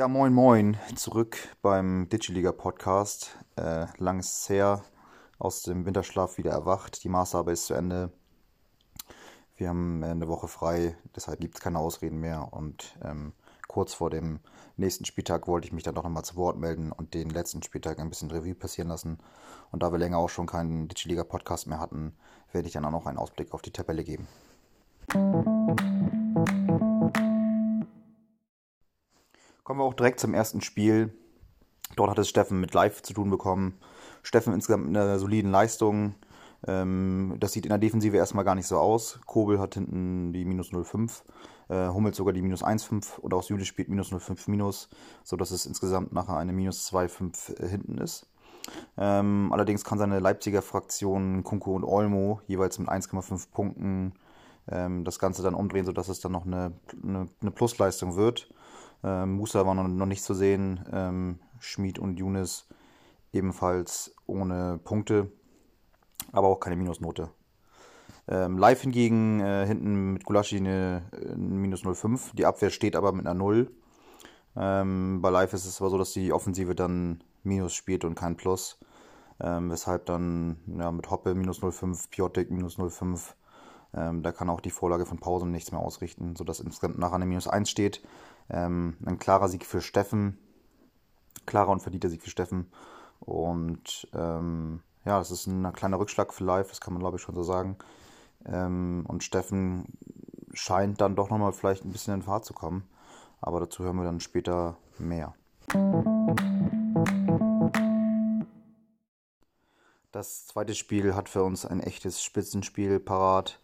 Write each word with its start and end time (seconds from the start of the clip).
Ja, 0.00 0.08
moin 0.08 0.32
moin, 0.32 0.78
zurück 0.96 1.36
beim 1.60 2.08
Digiliga 2.08 2.52
Podcast. 2.52 3.36
Äh, 3.56 3.84
lang 3.98 4.24
her, 4.48 4.82
aus 5.38 5.60
dem 5.60 5.84
Winterschlaf 5.84 6.38
wieder 6.38 6.52
erwacht. 6.52 7.04
Die 7.04 7.10
Masterarbeit 7.10 7.52
ist 7.52 7.66
zu 7.66 7.74
Ende. 7.74 8.10
Wir 9.58 9.68
haben 9.68 10.02
eine 10.02 10.26
Woche 10.26 10.48
frei, 10.48 10.96
deshalb 11.14 11.40
gibt 11.40 11.56
es 11.56 11.60
keine 11.60 11.80
Ausreden 11.80 12.18
mehr. 12.18 12.48
Und 12.50 12.96
ähm, 13.04 13.34
kurz 13.68 13.92
vor 13.92 14.08
dem 14.08 14.40
nächsten 14.78 15.04
Spieltag 15.04 15.46
wollte 15.46 15.66
ich 15.66 15.72
mich 15.74 15.82
dann 15.82 15.96
doch 15.96 16.04
nochmal 16.04 16.24
zu 16.24 16.36
Wort 16.36 16.56
melden 16.56 16.92
und 16.92 17.12
den 17.12 17.28
letzten 17.28 17.62
Spieltag 17.62 17.98
ein 17.98 18.08
bisschen 18.08 18.30
Revue 18.30 18.54
passieren 18.54 18.88
lassen. 18.88 19.18
Und 19.70 19.82
da 19.82 19.92
wir 19.92 19.98
länger 19.98 20.16
auch 20.16 20.30
schon 20.30 20.46
keinen 20.46 20.88
Digiliga 20.88 21.24
Podcast 21.24 21.66
mehr 21.66 21.78
hatten, 21.78 22.16
werde 22.52 22.68
ich 22.68 22.72
dann 22.72 22.86
auch 22.86 22.90
noch 22.90 23.04
einen 23.04 23.18
Ausblick 23.18 23.52
auf 23.52 23.60
die 23.60 23.70
Tabelle 23.70 24.02
geben. 24.02 24.28
Kommen 29.70 29.82
wir 29.82 29.84
auch 29.84 29.94
direkt 29.94 30.18
zum 30.18 30.34
ersten 30.34 30.62
Spiel. 30.62 31.14
Dort 31.94 32.10
hat 32.10 32.18
es 32.18 32.28
Steffen 32.28 32.58
mit 32.58 32.74
Live 32.74 33.02
zu 33.02 33.14
tun 33.14 33.30
bekommen. 33.30 33.78
Steffen 34.24 34.52
insgesamt 34.52 34.88
mit 34.88 34.96
einer 34.96 35.20
soliden 35.20 35.52
Leistung. 35.52 36.16
Ähm, 36.66 37.36
das 37.38 37.52
sieht 37.52 37.66
in 37.66 37.68
der 37.68 37.78
Defensive 37.78 38.16
erstmal 38.16 38.44
gar 38.44 38.56
nicht 38.56 38.66
so 38.66 38.78
aus. 38.78 39.20
Kobel 39.26 39.60
hat 39.60 39.74
hinten 39.74 40.32
die 40.32 40.44
minus 40.44 40.72
0,5, 40.72 41.22
äh, 41.68 41.88
Hummels 41.88 42.16
sogar 42.16 42.32
die 42.32 42.42
minus 42.42 42.64
1,5 42.64 43.20
und 43.20 43.32
auch 43.32 43.44
Süle 43.44 43.64
spielt 43.64 43.88
minus 43.88 44.10
0,5 44.10 44.50
minus, 44.50 44.88
sodass 45.22 45.52
es 45.52 45.66
insgesamt 45.66 46.12
nachher 46.12 46.36
eine 46.36 46.52
minus 46.52 46.92
2,5 46.92 47.62
äh, 47.62 47.68
hinten 47.68 47.98
ist. 47.98 48.26
Ähm, 48.98 49.52
allerdings 49.52 49.84
kann 49.84 49.98
seine 49.98 50.18
Leipziger 50.18 50.62
Fraktion 50.62 51.44
Kunko 51.44 51.76
und 51.76 51.84
Olmo 51.84 52.40
jeweils 52.48 52.80
mit 52.80 52.88
1,5 52.88 53.52
Punkten 53.52 54.14
ähm, 54.68 55.04
das 55.04 55.20
Ganze 55.20 55.44
dann 55.44 55.54
umdrehen, 55.54 55.86
sodass 55.86 56.08
es 56.08 56.18
dann 56.18 56.32
noch 56.32 56.44
eine, 56.44 56.72
eine, 57.04 57.28
eine 57.40 57.50
Plusleistung 57.52 58.16
wird. 58.16 58.48
Ähm, 59.02 59.32
Musa 59.32 59.64
war 59.66 59.74
noch, 59.74 59.88
noch 59.88 60.06
nicht 60.06 60.22
zu 60.22 60.34
sehen. 60.34 60.84
Ähm, 60.92 61.38
Schmid 61.58 61.98
und 61.98 62.18
Younes 62.18 62.66
ebenfalls 63.32 64.14
ohne 64.26 64.80
Punkte, 64.82 65.30
aber 66.32 66.48
auch 66.48 66.60
keine 66.60 66.76
Minusnote. 66.76 67.30
Ähm, 68.28 68.58
live 68.58 68.82
hingegen 68.82 69.40
äh, 69.40 69.66
hinten 69.66 70.12
mit 70.12 70.24
Gulaschi 70.24 70.58
eine, 70.58 71.02
eine 71.12 71.36
minus 71.36 71.82
0,5. 71.82 72.34
Die 72.34 72.46
Abwehr 72.46 72.70
steht 72.70 72.96
aber 72.96 73.12
mit 73.12 73.26
einer 73.26 73.34
0. 73.34 73.70
Ähm, 74.56 75.20
bei 75.22 75.30
Live 75.30 75.52
ist 75.52 75.66
es 75.66 75.80
aber 75.80 75.90
so, 75.90 75.98
dass 75.98 76.12
die 76.12 76.32
Offensive 76.32 76.74
dann 76.74 77.22
Minus 77.42 77.74
spielt 77.74 78.04
und 78.04 78.14
kein 78.14 78.36
Plus. 78.36 78.78
Ähm, 79.40 79.70
weshalb 79.70 80.06
dann 80.06 80.58
ja, 80.66 80.92
mit 80.92 81.10
Hoppe 81.10 81.34
minus 81.34 81.62
0,5, 81.62 82.10
Piotek 82.10 82.50
minus 82.50 82.78
0,5. 82.78 83.34
Ähm, 83.94 84.22
da 84.22 84.32
kann 84.32 84.50
auch 84.50 84.60
die 84.60 84.70
Vorlage 84.70 85.06
von 85.06 85.18
Pausen 85.18 85.50
nichts 85.50 85.72
mehr 85.72 85.80
ausrichten, 85.80 86.36
sodass 86.36 86.60
insgesamt 86.60 86.98
nachher 86.98 87.14
eine 87.14 87.26
minus 87.26 87.48
1 87.48 87.70
steht. 87.70 88.02
Ähm, 88.48 88.96
ein 89.04 89.18
klarer 89.18 89.48
Sieg 89.48 89.66
für 89.66 89.80
Steffen. 89.80 90.38
Klarer 91.46 91.70
und 91.70 91.80
verdienter 91.80 92.08
Sieg 92.08 92.22
für 92.22 92.30
Steffen. 92.30 92.70
Und 93.20 94.08
ähm, 94.14 94.82
ja, 95.04 95.18
das 95.18 95.30
ist 95.30 95.46
ein 95.46 95.72
kleiner 95.72 95.98
Rückschlag 95.98 96.32
für 96.32 96.44
Live, 96.44 96.68
das 96.68 96.80
kann 96.80 96.94
man 96.94 97.00
glaube 97.00 97.16
ich 97.16 97.22
schon 97.22 97.34
so 97.34 97.42
sagen. 97.42 97.76
Ähm, 98.46 99.04
und 99.06 99.22
Steffen 99.22 99.84
scheint 100.52 101.00
dann 101.00 101.16
doch 101.16 101.30
nochmal 101.30 101.52
vielleicht 101.52 101.84
ein 101.84 101.92
bisschen 101.92 102.14
in 102.14 102.22
Fahrt 102.22 102.44
zu 102.44 102.54
kommen. 102.54 102.88
Aber 103.40 103.60
dazu 103.60 103.84
hören 103.84 103.96
wir 103.96 104.04
dann 104.04 104.20
später 104.20 104.76
mehr. 104.98 105.34
Das 110.12 110.46
zweite 110.46 110.74
Spiel 110.74 111.14
hat 111.14 111.28
für 111.28 111.44
uns 111.44 111.64
ein 111.64 111.80
echtes 111.80 112.22
Spitzenspiel 112.22 113.00
parat. 113.00 113.60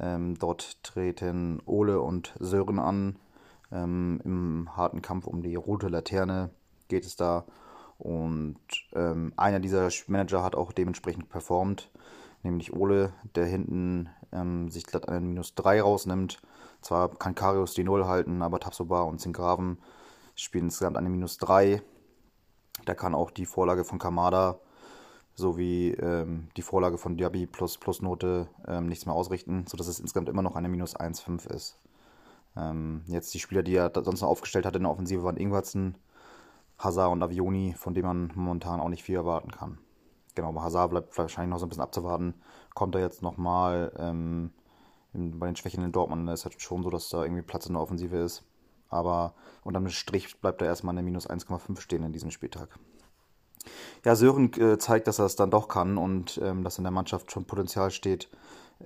Ähm, 0.00 0.36
dort 0.38 0.82
treten 0.82 1.60
Ole 1.66 2.00
und 2.00 2.34
Sören 2.40 2.78
an. 2.78 3.16
Ähm, 3.72 4.20
Im 4.24 4.76
harten 4.76 5.02
Kampf 5.02 5.26
um 5.26 5.42
die 5.42 5.54
rote 5.54 5.88
Laterne 5.88 6.50
geht 6.88 7.04
es 7.04 7.16
da. 7.16 7.44
Und 7.98 8.58
ähm, 8.94 9.32
einer 9.36 9.60
dieser 9.60 9.88
Manager 10.06 10.42
hat 10.42 10.54
auch 10.54 10.72
dementsprechend 10.72 11.28
performt, 11.28 11.90
nämlich 12.42 12.72
Ole, 12.72 13.12
der 13.34 13.46
hinten 13.46 14.08
ähm, 14.32 14.70
sich 14.70 14.86
glatt 14.86 15.08
einen 15.08 15.28
Minus 15.28 15.54
3 15.54 15.82
rausnimmt. 15.82 16.40
Zwar 16.80 17.10
kann 17.10 17.34
Karius 17.34 17.74
die 17.74 17.84
0 17.84 18.06
halten, 18.06 18.42
aber 18.42 18.58
Tapsoba 18.58 19.02
und 19.02 19.20
Zingraven 19.20 19.78
spielen 20.34 20.66
insgesamt 20.66 20.96
eine 20.96 21.10
Minus 21.10 21.36
3. 21.38 21.82
Da 22.86 22.94
kann 22.94 23.14
auch 23.14 23.30
die 23.30 23.44
Vorlage 23.44 23.84
von 23.84 23.98
Kamada 23.98 24.58
sowie 25.34 25.90
ähm, 25.92 26.48
die 26.56 26.62
Vorlage 26.62 26.98
von 26.98 27.16
Diaby 27.16 27.46
plus 27.46 27.78
Plusnote 27.78 28.48
ähm, 28.66 28.86
nichts 28.86 29.06
mehr 29.06 29.14
ausrichten, 29.14 29.66
sodass 29.66 29.88
es 29.88 30.00
insgesamt 30.00 30.28
immer 30.28 30.42
noch 30.42 30.54
eine 30.54 30.68
minus 30.68 30.96
1,5 30.96 31.52
ist. 31.52 31.78
Ähm, 32.56 33.02
jetzt 33.06 33.32
die 33.34 33.38
Spieler, 33.38 33.62
die 33.62 33.76
er 33.76 33.92
sonst 33.94 34.20
noch 34.22 34.28
aufgestellt 34.28 34.66
hat 34.66 34.76
in 34.76 34.82
der 34.82 34.92
Offensive, 34.92 35.22
waren 35.22 35.36
Ingwertsen, 35.36 35.96
Hazard 36.78 37.12
und 37.12 37.22
Avioni, 37.22 37.74
von 37.76 37.94
denen 37.94 38.06
man 38.06 38.32
momentan 38.34 38.80
auch 38.80 38.88
nicht 38.88 39.02
viel 39.02 39.16
erwarten 39.16 39.50
kann. 39.50 39.78
Genau, 40.34 40.52
bei 40.52 40.62
Hazard 40.62 40.90
bleibt 40.90 41.16
wahrscheinlich 41.18 41.50
noch 41.50 41.58
so 41.58 41.66
ein 41.66 41.68
bisschen 41.68 41.82
abzuwarten. 41.82 42.34
Kommt 42.74 42.94
er 42.94 43.00
jetzt 43.00 43.22
nochmal 43.22 43.92
ähm, 43.98 44.52
bei 45.12 45.46
den 45.46 45.56
Schwächen 45.56 45.84
in 45.84 45.92
Dortmund, 45.92 46.28
ist 46.30 46.44
halt 46.44 46.60
schon 46.60 46.82
so, 46.82 46.90
dass 46.90 47.08
da 47.08 47.22
irgendwie 47.22 47.42
Platz 47.42 47.66
in 47.66 47.74
der 47.74 47.82
Offensive 47.82 48.16
ist. 48.16 48.44
Aber 48.88 49.34
unterm 49.62 49.88
Strich 49.88 50.40
bleibt 50.40 50.62
er 50.62 50.68
erstmal 50.68 50.94
eine 50.94 51.02
minus 51.02 51.28
1,5 51.28 51.80
stehen 51.80 52.02
in 52.02 52.12
diesem 52.12 52.30
Spieltag. 52.30 52.68
Ja, 54.04 54.16
Sören 54.16 54.52
äh, 54.54 54.78
zeigt, 54.78 55.06
dass 55.06 55.18
er 55.18 55.26
es 55.26 55.36
dann 55.36 55.50
doch 55.50 55.68
kann 55.68 55.98
und 55.98 56.40
ähm, 56.42 56.64
dass 56.64 56.78
in 56.78 56.84
der 56.84 56.90
Mannschaft 56.90 57.30
schon 57.30 57.44
Potenzial 57.44 57.90
steht, 57.90 58.30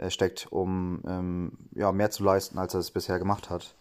steckt, 0.09 0.49
um 0.51 1.03
ähm, 1.07 1.53
ja, 1.73 1.93
mehr 1.93 2.11
zu 2.11 2.25
leisten, 2.25 2.59
als 2.59 2.75
er 2.75 2.81
es 2.81 2.91
bisher 2.91 3.19
gemacht 3.19 3.51
hat. 3.51 3.75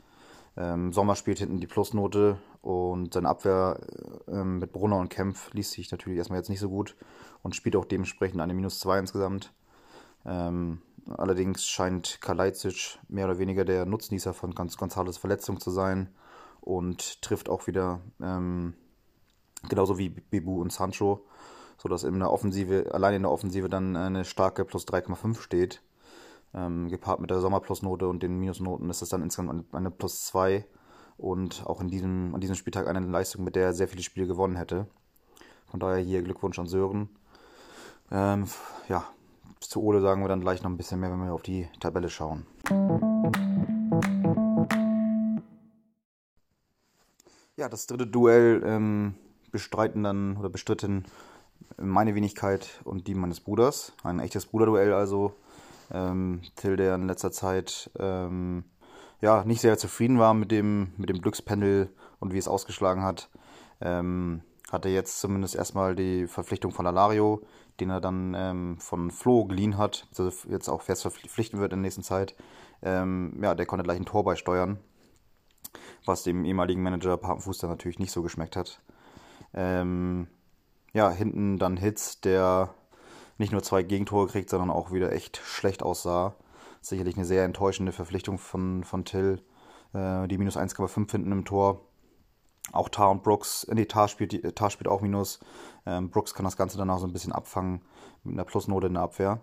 Ähm, 0.55 0.93
Sommer 0.93 1.15
spielt 1.15 1.39
hinten 1.39 1.59
die 1.59 1.67
Plusnote 1.67 2.37
und 2.61 3.13
seine 3.13 3.29
Abwehr 3.29 3.79
äh, 4.27 4.43
mit 4.43 4.71
Brunner 4.71 4.97
und 4.97 5.09
Kempf 5.09 5.51
liest 5.53 5.71
sich 5.71 5.91
natürlich 5.91 6.17
erstmal 6.17 6.39
jetzt 6.39 6.49
nicht 6.49 6.59
so 6.59 6.69
gut 6.69 6.95
und 7.41 7.55
spielt 7.55 7.75
auch 7.75 7.85
dementsprechend 7.85 8.39
eine 8.39 8.53
Minus 8.53 8.79
2 8.79 8.99
insgesamt. 8.99 9.53
Ähm, 10.25 10.81
allerdings 11.09 11.67
scheint 11.67 12.21
Kalajdzic 12.21 12.99
mehr 13.07 13.25
oder 13.25 13.39
weniger 13.39 13.65
der 13.65 13.85
Nutznießer 13.85 14.33
von 14.33 14.53
Gonzales 14.53 15.17
Verletzung 15.17 15.59
zu 15.59 15.71
sein 15.71 16.09
und 16.61 17.21
trifft 17.23 17.49
auch 17.49 17.67
wieder 17.67 17.99
ähm, 18.21 18.75
Genauso 19.69 19.97
wie 19.97 20.09
Bebu 20.09 20.61
und 20.61 20.73
Sancho, 20.73 21.25
sodass 21.77 22.03
in 22.03 22.19
der 22.19 22.31
Offensive, 22.31 22.93
allein 22.93 23.15
in 23.15 23.21
der 23.23 23.31
Offensive 23.31 23.69
dann 23.69 23.95
eine 23.95 24.25
starke 24.25 24.65
plus 24.65 24.85
3,5 24.85 25.41
steht. 25.41 25.81
Ähm, 26.55 26.89
gepaart 26.89 27.19
mit 27.19 27.31
der 27.31 27.41
Sommerplusnote 27.41 28.07
und 28.07 28.21
den 28.21 28.37
Minusnoten 28.39 28.89
ist 28.89 29.01
es 29.01 29.09
dann 29.09 29.23
insgesamt 29.23 29.73
eine 29.73 29.89
plus 29.89 30.25
2 30.25 30.65
und 31.17 31.65
auch 31.65 31.81
in 31.81 31.87
diesem, 31.87 32.35
an 32.35 32.41
diesem 32.41 32.55
Spieltag 32.55 32.87
eine 32.87 32.99
Leistung, 32.99 33.43
mit 33.43 33.55
der 33.55 33.65
er 33.65 33.73
sehr 33.73 33.87
viele 33.87 34.03
Spiele 34.03 34.27
gewonnen 34.27 34.55
hätte. 34.55 34.87
Von 35.65 35.79
daher 35.79 35.97
hier 36.03 36.21
Glückwunsch 36.21 36.59
an 36.59 36.67
Sören. 36.67 37.09
Ähm, 38.11 38.45
ja, 38.87 39.05
zu 39.59 39.81
Ole 39.81 40.01
sagen 40.01 40.21
wir 40.21 40.27
dann 40.27 40.41
gleich 40.41 40.61
noch 40.61 40.69
ein 40.69 40.77
bisschen 40.77 40.99
mehr, 40.99 41.11
wenn 41.11 41.23
wir 41.23 41.33
auf 41.33 41.41
die 41.41 41.67
Tabelle 41.79 42.09
schauen. 42.09 42.45
Ja, 47.55 47.69
das 47.69 47.87
dritte 47.87 48.07
Duell 48.07 48.61
ähm, 48.65 49.15
bestreiten 49.51 50.03
dann 50.03 50.37
oder 50.37 50.49
bestritten 50.49 51.05
meine 51.77 52.15
Wenigkeit 52.15 52.81
und 52.83 53.07
die 53.07 53.15
meines 53.15 53.39
Bruders. 53.39 53.93
Ein 54.03 54.19
echtes 54.19 54.45
Bruderduell 54.45 54.93
also. 54.93 55.33
Ähm, 55.91 56.41
Till, 56.55 56.75
der 56.75 56.95
in 56.95 57.07
letzter 57.07 57.31
Zeit 57.31 57.91
ähm, 57.99 58.63
ja, 59.21 59.43
nicht 59.45 59.61
sehr 59.61 59.77
zufrieden 59.77 60.19
war 60.19 60.33
mit 60.33 60.51
dem, 60.51 60.91
mit 60.97 61.09
dem 61.09 61.21
Glückspendel 61.21 61.89
und 62.19 62.33
wie 62.33 62.37
es 62.37 62.47
ausgeschlagen 62.47 63.03
hat, 63.03 63.29
ähm, 63.79 64.41
hatte 64.71 64.89
jetzt 64.89 65.21
zumindest 65.21 65.55
erstmal 65.55 65.95
die 65.95 66.27
Verpflichtung 66.27 66.71
von 66.71 66.87
Alario, 66.87 67.41
den 67.79 67.89
er 67.89 68.01
dann 68.01 68.33
ähm, 68.35 68.77
von 68.79 69.11
Flo 69.11 69.45
geliehen 69.45 69.77
hat, 69.77 70.07
also 70.09 70.29
jetzt 70.49 70.67
auch 70.67 70.81
fest 70.81 71.03
verpflichten 71.03 71.59
wird 71.59 71.71
in 71.71 71.79
der 71.79 71.83
nächsten 71.83 72.03
Zeit. 72.03 72.35
Ähm, 72.81 73.39
ja, 73.41 73.55
der 73.55 73.65
konnte 73.65 73.83
gleich 73.83 73.97
ein 73.97 74.05
Tor 74.05 74.25
beisteuern, 74.25 74.77
was 76.05 76.23
dem 76.23 76.43
ehemaligen 76.43 76.83
Manager 76.83 77.15
Papenfuß 77.15 77.59
dann 77.59 77.69
natürlich 77.69 77.99
nicht 77.99 78.11
so 78.11 78.23
geschmeckt 78.23 78.55
hat. 78.55 78.81
Ähm, 79.53 80.27
ja, 80.91 81.09
hinten 81.11 81.57
dann 81.59 81.77
Hitz, 81.77 82.19
der 82.19 82.73
nicht 83.37 83.51
nur 83.51 83.63
zwei 83.63 83.83
Gegentore 83.83 84.27
kriegt, 84.27 84.49
sondern 84.49 84.69
auch 84.69 84.91
wieder 84.91 85.11
echt 85.11 85.37
schlecht 85.37 85.83
aussah. 85.83 86.35
Sicherlich 86.81 87.15
eine 87.15 87.25
sehr 87.25 87.45
enttäuschende 87.45 87.91
Verpflichtung 87.91 88.37
von, 88.37 88.83
von 88.83 89.05
Till. 89.05 89.41
Äh, 89.93 90.27
die 90.27 90.37
minus 90.37 90.57
1,5 90.57 91.11
hinten 91.11 91.31
im 91.31 91.45
Tor. 91.45 91.81
Auch 92.71 92.89
Tar 92.89 93.11
und 93.11 93.23
Brooks, 93.23 93.65
äh, 93.65 93.75
nee, 93.75 93.85
Tar 93.85 94.07
spielt, 94.07 94.55
Tar 94.55 94.69
spielt 94.69 94.87
auch 94.87 95.01
Minus. 95.01 95.39
Ähm, 95.85 96.09
Brooks 96.09 96.33
kann 96.33 96.45
das 96.45 96.57
Ganze 96.57 96.77
dann 96.77 96.89
auch 96.89 96.99
so 96.99 97.07
ein 97.07 97.13
bisschen 97.13 97.33
abfangen 97.33 97.81
mit 98.23 98.33
einer 98.33 98.45
Plusnote 98.45 98.87
in 98.87 98.93
der 98.93 99.03
Abwehr. 99.03 99.41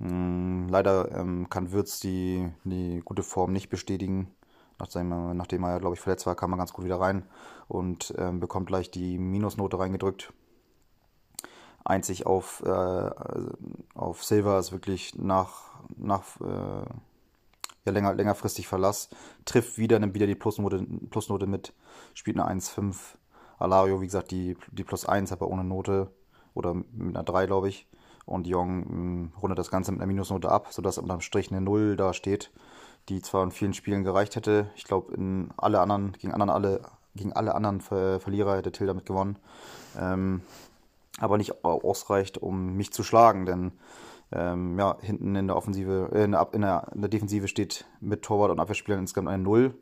Ähm, 0.00 0.68
leider 0.68 1.10
ähm, 1.12 1.48
kann 1.48 1.72
Würz 1.72 2.00
die, 2.00 2.48
die 2.64 3.00
gute 3.04 3.22
Form 3.22 3.52
nicht 3.52 3.70
bestätigen. 3.70 4.34
Nachdem, 4.78 5.36
nachdem 5.36 5.62
er, 5.62 5.78
glaube 5.78 5.94
ich, 5.94 6.00
verletzt 6.00 6.26
war, 6.26 6.34
kam 6.34 6.52
er 6.52 6.56
ganz 6.56 6.72
gut 6.72 6.84
wieder 6.84 6.98
rein 6.98 7.24
und 7.68 8.12
ähm, 8.18 8.40
bekommt 8.40 8.66
gleich 8.66 8.90
die 8.90 9.16
Minusnote 9.16 9.78
reingedrückt. 9.78 10.32
Einzig 11.84 12.26
auf, 12.26 12.62
äh, 12.64 13.10
auf 13.94 14.22
Silver 14.22 14.58
ist 14.58 14.72
wirklich 14.72 15.14
nach, 15.16 15.80
nach 15.96 16.40
äh, 16.40 16.86
ja 17.84 17.92
länger, 17.92 18.14
längerfristig 18.14 18.68
Verlass, 18.68 19.08
trifft 19.44 19.78
wieder, 19.78 19.98
nimmt 19.98 20.14
wieder 20.14 20.26
die 20.26 20.34
Plusnote, 20.34 20.86
Plusnote 21.10 21.46
mit, 21.46 21.72
spielt 22.14 22.38
eine 22.38 22.60
1,5. 22.60 22.96
Alario, 23.58 24.00
wie 24.00 24.06
gesagt, 24.06 24.32
die, 24.32 24.56
die 24.72 24.82
Plus 24.82 25.06
1, 25.06 25.30
aber 25.30 25.46
ohne 25.46 25.62
Note 25.62 26.10
oder 26.52 26.74
mit 26.74 27.16
einer 27.16 27.22
3, 27.22 27.46
glaube 27.46 27.68
ich. 27.68 27.86
Und 28.24 28.46
Jong 28.46 28.78
mh, 28.78 28.86
hm, 28.86 29.32
rundet 29.40 29.58
das 29.58 29.70
Ganze 29.70 29.92
mit 29.92 30.00
einer 30.00 30.08
Minusnote 30.08 30.50
ab, 30.50 30.68
sodass 30.70 30.98
unterm 30.98 31.20
Strich 31.20 31.50
eine 31.50 31.60
0 31.60 31.96
da 31.96 32.12
steht, 32.12 32.50
die 33.08 33.22
zwar 33.22 33.44
in 33.44 33.52
vielen 33.52 33.74
Spielen 33.74 34.04
gereicht 34.04 34.36
hätte. 34.36 34.70
Ich 34.74 34.84
glaube, 34.84 35.14
in 35.14 35.50
alle 35.56 35.80
anderen, 35.80 36.12
gegen 36.12 36.32
anderen 36.32 36.50
alle, 36.50 36.82
gegen 37.14 37.32
alle 37.32 37.54
anderen 37.54 37.80
Ver 37.80 38.20
Verlierer 38.20 38.56
hätte 38.56 38.72
Till 38.72 38.86
damit 38.86 39.06
gewonnen. 39.06 39.38
Ähm, 39.98 40.42
aber 41.18 41.38
nicht 41.38 41.64
ausreicht, 41.64 42.38
um 42.38 42.74
mich 42.74 42.92
zu 42.92 43.02
schlagen, 43.02 43.46
denn 43.46 43.72
ähm, 44.32 44.78
ja, 44.78 44.96
hinten 45.00 45.36
in 45.36 45.46
der 45.46 45.56
Offensive, 45.56 46.10
äh, 46.12 46.24
in, 46.24 46.32
der, 46.32 46.48
in, 46.52 46.62
der, 46.62 46.88
in, 46.94 47.00
der, 47.02 47.10
Defensive 47.10 47.48
steht 47.48 47.86
mit 48.00 48.22
Torwart 48.22 48.50
und 48.50 48.60
Abwehrspielern 48.60 49.00
insgesamt 49.00 49.28
eine 49.28 49.42
0. 49.42 49.74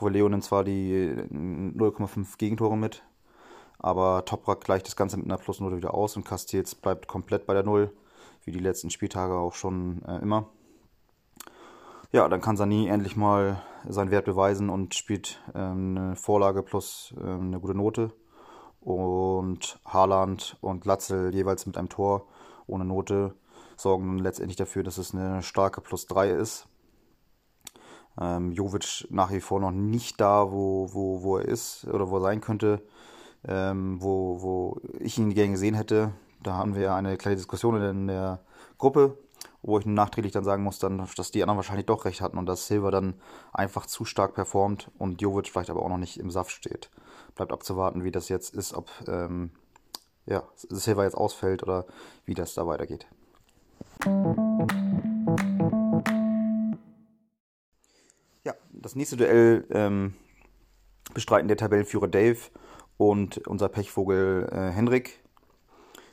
Roveleo 0.00 0.28
nimmt 0.28 0.44
zwar 0.44 0.64
die 0.64 1.14
0,5 1.30 2.36
Gegentore 2.36 2.76
mit, 2.76 3.02
aber 3.78 4.24
Toprak 4.24 4.60
gleicht 4.60 4.86
das 4.86 4.96
Ganze 4.96 5.16
mit 5.16 5.26
einer 5.26 5.38
Plusnote 5.38 5.76
wieder 5.76 5.94
aus 5.94 6.16
und 6.16 6.24
Castells 6.24 6.74
bleibt 6.74 7.06
komplett 7.08 7.46
bei 7.46 7.54
der 7.54 7.62
0, 7.62 7.90
wie 8.44 8.52
die 8.52 8.58
letzten 8.58 8.90
Spieltage 8.90 9.34
auch 9.34 9.54
schon 9.54 10.02
äh, 10.06 10.18
immer. 10.18 10.48
Ja, 12.12 12.28
dann 12.28 12.40
kann 12.40 12.56
Sani 12.56 12.86
endlich 12.88 13.16
mal 13.16 13.62
seinen 13.88 14.10
Wert 14.10 14.26
beweisen 14.26 14.70
und 14.70 14.94
spielt 14.94 15.40
ähm, 15.54 15.96
eine 15.96 16.16
Vorlage 16.16 16.62
plus 16.62 17.14
ähm, 17.18 17.48
eine 17.48 17.60
gute 17.60 17.74
Note. 17.74 18.12
Und 18.84 19.80
Haaland 19.86 20.58
und 20.60 20.82
Glatzel 20.82 21.34
jeweils 21.34 21.64
mit 21.64 21.78
einem 21.78 21.88
Tor 21.88 22.26
ohne 22.66 22.84
Note 22.84 23.34
sorgen 23.76 24.18
letztendlich 24.18 24.56
dafür, 24.56 24.82
dass 24.82 24.98
es 24.98 25.14
eine 25.14 25.42
starke 25.42 25.80
Plus 25.80 26.06
3 26.06 26.30
ist. 26.30 26.68
Ähm, 28.20 28.52
Jovic 28.52 29.06
nach 29.10 29.32
wie 29.32 29.40
vor 29.40 29.58
noch 29.58 29.72
nicht 29.72 30.20
da, 30.20 30.52
wo, 30.52 30.88
wo, 30.92 31.22
wo 31.22 31.38
er 31.38 31.46
ist 31.46 31.86
oder 31.86 32.10
wo 32.10 32.18
er 32.18 32.22
sein 32.22 32.40
könnte, 32.40 32.82
ähm, 33.48 34.00
wo, 34.00 34.40
wo 34.42 34.80
ich 35.00 35.18
ihn 35.18 35.34
gerne 35.34 35.52
gesehen 35.52 35.74
hätte. 35.74 36.12
Da 36.42 36.54
haben 36.54 36.76
wir 36.76 36.94
eine 36.94 37.16
kleine 37.16 37.36
Diskussion 37.36 37.80
in 37.82 38.06
der 38.06 38.40
Gruppe, 38.78 39.18
wo 39.62 39.78
ich 39.78 39.86
nachträglich 39.86 40.32
dann 40.32 40.44
sagen 40.44 40.62
muss, 40.62 40.78
dann, 40.78 41.08
dass 41.16 41.30
die 41.30 41.42
anderen 41.42 41.56
wahrscheinlich 41.56 41.86
doch 41.86 42.04
recht 42.04 42.20
hatten 42.20 42.38
und 42.38 42.46
dass 42.46 42.66
Silva 42.66 42.90
dann 42.90 43.14
einfach 43.52 43.86
zu 43.86 44.04
stark 44.04 44.34
performt 44.34 44.90
und 44.98 45.20
Jovic 45.22 45.48
vielleicht 45.48 45.70
aber 45.70 45.82
auch 45.82 45.88
noch 45.88 45.98
nicht 45.98 46.20
im 46.20 46.30
Saft 46.30 46.52
steht. 46.52 46.90
Bleibt 47.34 47.52
abzuwarten, 47.52 48.04
wie 48.04 48.10
das 48.10 48.28
jetzt 48.28 48.54
ist, 48.54 48.74
ob 48.74 48.90
ähm, 49.08 49.50
ja, 50.26 50.44
Silva 50.56 51.04
jetzt 51.04 51.16
ausfällt 51.16 51.62
oder 51.62 51.84
wie 52.24 52.34
das 52.34 52.54
da 52.54 52.66
weitergeht. 52.66 53.06
Ja, 58.44 58.54
das 58.72 58.94
nächste 58.94 59.16
Duell 59.16 59.66
ähm, 59.70 60.14
bestreiten 61.12 61.48
der 61.48 61.56
Tabellenführer 61.56 62.08
Dave 62.08 62.38
und 62.96 63.38
unser 63.46 63.68
Pechvogel 63.68 64.48
äh, 64.50 64.70
Henrik. 64.70 65.20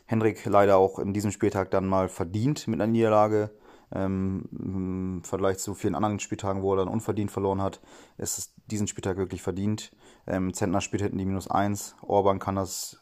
Henrik 0.06 0.46
leider 0.46 0.78
auch 0.78 1.00
in 1.00 1.14
diesem 1.14 1.32
Spieltag 1.32 1.72
dann 1.72 1.88
mal 1.88 2.10
verdient 2.10 2.68
mit 2.68 2.82
einer 2.82 2.92
Niederlage. 2.92 3.52
Ähm, 3.94 4.46
Im 4.52 5.24
Vergleich 5.24 5.58
zu 5.58 5.74
vielen 5.74 5.96
anderen 5.96 6.20
Spieltagen, 6.20 6.62
wo 6.62 6.74
er 6.74 6.78
dann 6.78 6.88
unverdient 6.88 7.32
verloren 7.32 7.62
hat, 7.62 7.82
ist 8.18 8.38
es 8.38 8.54
diesen 8.68 8.88
Spieltag 8.88 9.18
wirklich 9.18 9.42
verdient. 9.42 9.92
Ähm, 10.28 10.54
Zentner 10.54 10.82
spielt 10.82 11.02
hinten 11.02 11.18
die 11.18 11.26
minus 11.26 11.50
1. 11.50 11.96
Orban 12.02 12.40
kann 12.40 12.56
das 12.56 13.00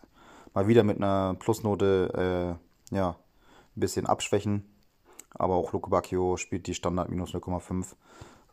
mal 0.54 0.68
wieder 0.68 0.84
mit 0.84 0.98
einer 0.98 1.36
Plusnote 1.36 2.58
äh, 2.92 2.96
ja, 2.96 3.10
ein 3.76 3.80
bisschen 3.80 4.06
abschwächen. 4.06 4.66
Aber 5.32 5.56
auch 5.56 5.74
Luke 5.74 5.90
Bacchio 5.90 6.38
spielt 6.38 6.68
die 6.68 6.74
Standard 6.74 7.10
minus 7.10 7.34
0,5, 7.34 7.96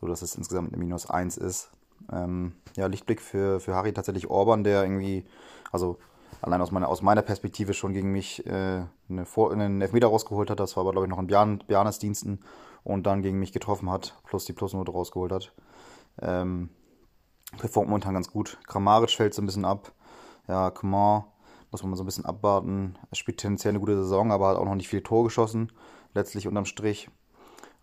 sodass 0.00 0.22
es 0.22 0.34
insgesamt 0.34 0.72
eine 0.72 0.82
minus 0.82 1.08
1 1.08 1.36
ist. 1.38 1.70
Ähm, 2.12 2.54
ja, 2.76 2.86
Lichtblick 2.86 3.20
für, 3.20 3.60
für 3.60 3.74
Harry 3.74 3.92
tatsächlich 3.92 4.28
Orban, 4.28 4.62
der 4.62 4.82
irgendwie, 4.82 5.24
also 5.72 5.98
allein 6.42 6.60
aus 6.60 6.70
meiner, 6.70 6.88
aus 6.88 7.02
meiner 7.02 7.22
Perspektive 7.22 7.72
schon 7.72 7.92
gegen 7.92 8.12
mich 8.12 8.46
äh, 8.46 8.84
eine 9.08 9.24
Vor 9.24 9.52
einen 9.52 9.80
Elfmeter 9.80 10.08
rausgeholt 10.08 10.50
hat. 10.50 10.60
Das 10.60 10.76
war 10.76 10.82
aber, 10.82 10.92
glaube 10.92 11.06
ich, 11.06 11.10
noch 11.10 11.19
in 11.19 11.26
Bjarn, 11.26 11.58
Bjarnes 11.66 11.98
Diensten 11.98 12.40
und 12.84 13.06
dann 13.06 13.22
gegen 13.22 13.38
mich 13.38 13.52
getroffen 13.52 13.90
hat, 13.90 14.14
plus 14.24 14.44
die 14.44 14.52
Plusnote 14.52 14.92
rausgeholt 14.92 15.32
hat. 15.32 15.52
Ähm, 16.20 16.70
performt 17.58 17.88
momentan 17.88 18.14
ganz 18.14 18.31
gut. 18.31 18.58
Grammarisch 18.66 19.16
fällt 19.16 19.34
so 19.34 19.43
ein 19.43 19.46
bisschen 19.46 19.64
ab. 19.64 19.93
Ja, 20.48 20.70
Coman 20.70 21.25
muss 21.70 21.82
man 21.82 21.90
mal 21.90 21.96
so 21.96 22.04
ein 22.04 22.06
bisschen 22.06 22.25
abwarten. 22.25 22.96
Er 23.10 23.16
spielt 23.16 23.38
tendenziell 23.38 23.72
eine 23.72 23.81
gute 23.81 23.96
Saison, 23.96 24.32
aber 24.32 24.48
hat 24.48 24.56
auch 24.56 24.64
noch 24.64 24.75
nicht 24.75 24.88
viel 24.88 25.02
Tor 25.02 25.25
geschossen, 25.25 25.72
letztlich 26.14 26.46
unterm 26.48 26.64
Strich. 26.64 27.10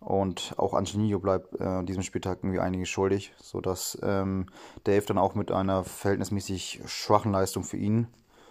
Und 0.00 0.54
auch 0.58 0.74
Angelino 0.74 1.18
bleibt 1.18 1.58
äh, 1.60 1.82
diesem 1.84 2.02
Spieltag 2.02 2.38
irgendwie 2.42 2.60
einiges 2.60 2.88
schuldig, 2.88 3.32
sodass 3.40 3.98
ähm, 4.02 4.46
Dave 4.84 5.06
dann 5.06 5.16
auch 5.16 5.34
mit 5.34 5.50
einer 5.50 5.84
verhältnismäßig 5.84 6.82
schwachen 6.86 7.32
Leistung 7.32 7.64
für 7.64 7.78
ihn, 7.78 8.08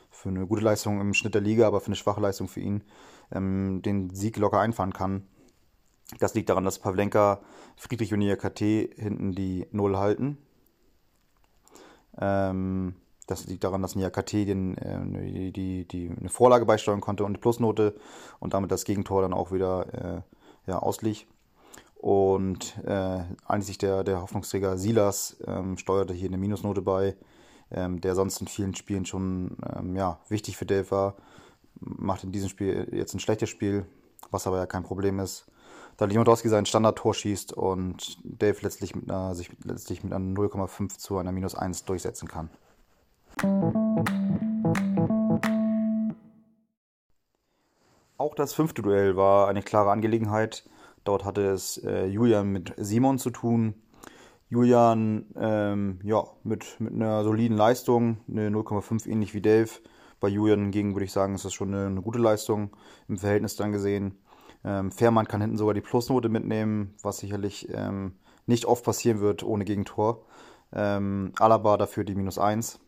für 0.09 0.29
eine 0.29 0.47
gute 0.47 0.63
Leistung 0.63 0.99
im 0.99 1.13
Schnitt 1.13 1.35
der 1.35 1.41
Liga, 1.41 1.67
aber 1.67 1.79
für 1.79 1.87
eine 1.87 1.95
schwache 1.95 2.21
Leistung 2.21 2.47
für 2.47 2.59
ihn, 2.59 2.83
ähm, 3.31 3.81
den 3.83 4.09
Sieg 4.09 4.37
locker 4.37 4.59
einfahren 4.59 4.93
kann. 4.93 5.27
Das 6.19 6.33
liegt 6.33 6.49
daran, 6.49 6.63
dass 6.63 6.79
Pavlenka, 6.79 7.41
Friedrich 7.75 8.13
und 8.13 8.21
KT 8.21 8.59
hinten 8.59 9.33
die 9.33 9.67
Null 9.71 9.97
halten. 9.97 10.37
Ähm, 12.19 12.95
das 13.27 13.45
liegt 13.45 13.63
daran, 13.63 13.81
dass 13.81 13.95
Niakate 13.95 14.45
den, 14.45 14.77
äh, 14.77 14.99
die, 15.31 15.51
die, 15.51 15.87
die, 15.87 16.09
eine 16.09 16.29
Vorlage 16.29 16.65
beisteuern 16.65 17.01
konnte 17.01 17.23
und 17.23 17.31
eine 17.31 17.37
Plusnote 17.37 17.95
und 18.39 18.53
damit 18.53 18.71
das 18.71 18.83
Gegentor 18.83 19.21
dann 19.21 19.33
auch 19.33 19.51
wieder 19.51 20.23
äh, 20.67 20.69
ja, 20.69 20.79
ausliegt. 20.79 21.27
Und 21.95 22.77
äh, 22.85 23.23
einzig 23.45 23.77
der, 23.77 24.03
der 24.03 24.21
Hoffnungsträger 24.21 24.77
Silas 24.77 25.37
ähm, 25.47 25.77
steuerte 25.77 26.13
hier 26.13 26.27
eine 26.27 26.37
Minusnote 26.37 26.81
bei, 26.81 27.15
ähm, 27.71 28.01
der 28.01 28.13
sonst 28.15 28.41
in 28.41 28.47
vielen 28.47 28.75
Spielen 28.75 29.05
schon 29.05 29.55
ähm, 29.73 29.95
ja, 29.95 30.19
wichtig 30.27 30.57
für 30.57 30.65
Dave 30.65 30.91
war. 30.91 31.15
Macht 31.79 32.25
in 32.25 32.33
diesem 32.33 32.49
Spiel 32.49 32.89
jetzt 32.91 33.13
ein 33.13 33.21
schlechtes 33.21 33.49
Spiel, 33.49 33.85
was 34.31 34.47
aber 34.47 34.57
ja 34.57 34.65
kein 34.65 34.83
Problem 34.83 35.19
ist. 35.19 35.45
Da 36.03 36.07
Lewandowski 36.07 36.49
sein 36.49 36.65
Standardtor 36.65 37.13
schießt 37.13 37.53
und 37.53 38.17
Dave 38.25 38.57
letztlich 38.59 38.93
mit 38.93 39.09
einer, 39.09 39.35
sich 39.35 39.49
letztlich 39.63 40.03
mit 40.03 40.11
einer 40.11 40.35
0,5 40.35 40.97
zu 40.97 41.17
einer 41.17 41.31
Minus 41.31 41.55
1 41.55 41.85
durchsetzen 41.85 42.27
kann. 42.27 42.49
Auch 48.17 48.35
das 48.35 48.53
fünfte 48.53 48.81
Duell 48.81 49.15
war 49.15 49.47
eine 49.47 49.61
klare 49.61 49.91
Angelegenheit. 49.91 50.69
Dort 51.05 51.23
hatte 51.23 51.45
es 51.47 51.77
äh, 51.77 52.07
Julian 52.07 52.49
mit 52.49 52.73
Simon 52.75 53.17
zu 53.17 53.29
tun. 53.29 53.73
Julian 54.49 55.27
ähm, 55.37 56.01
ja, 56.03 56.25
mit, 56.43 56.81
mit 56.81 56.91
einer 56.91 57.23
soliden 57.23 57.55
Leistung, 57.55 58.17
eine 58.27 58.49
0,5 58.49 59.07
ähnlich 59.07 59.33
wie 59.33 59.41
Dave. 59.41 59.69
Bei 60.19 60.27
Julian 60.27 60.63
hingegen 60.63 60.95
würde 60.95 61.05
ich 61.05 61.13
sagen, 61.13 61.33
ist 61.33 61.45
das 61.45 61.53
schon 61.53 61.73
eine, 61.73 61.85
eine 61.85 62.01
gute 62.01 62.19
Leistung 62.19 62.75
im 63.07 63.17
Verhältnis 63.17 63.55
dann 63.55 63.71
gesehen. 63.71 64.17
Ähm, 64.65 64.91
Fährmann 64.91 65.27
kann 65.27 65.41
hinten 65.41 65.57
sogar 65.57 65.73
die 65.73 65.81
Plusnote 65.81 66.29
mitnehmen, 66.29 66.95
was 67.01 67.17
sicherlich 67.17 67.67
ähm, 67.73 68.13
nicht 68.45 68.65
oft 68.65 68.83
passieren 68.83 69.19
wird 69.19 69.43
ohne 69.43 69.65
Gegentor. 69.65 70.25
Ähm, 70.73 71.33
Alaba 71.39 71.77
dafür 71.77 72.03
die 72.03 72.15
minus 72.15 72.37
1. 72.37 72.79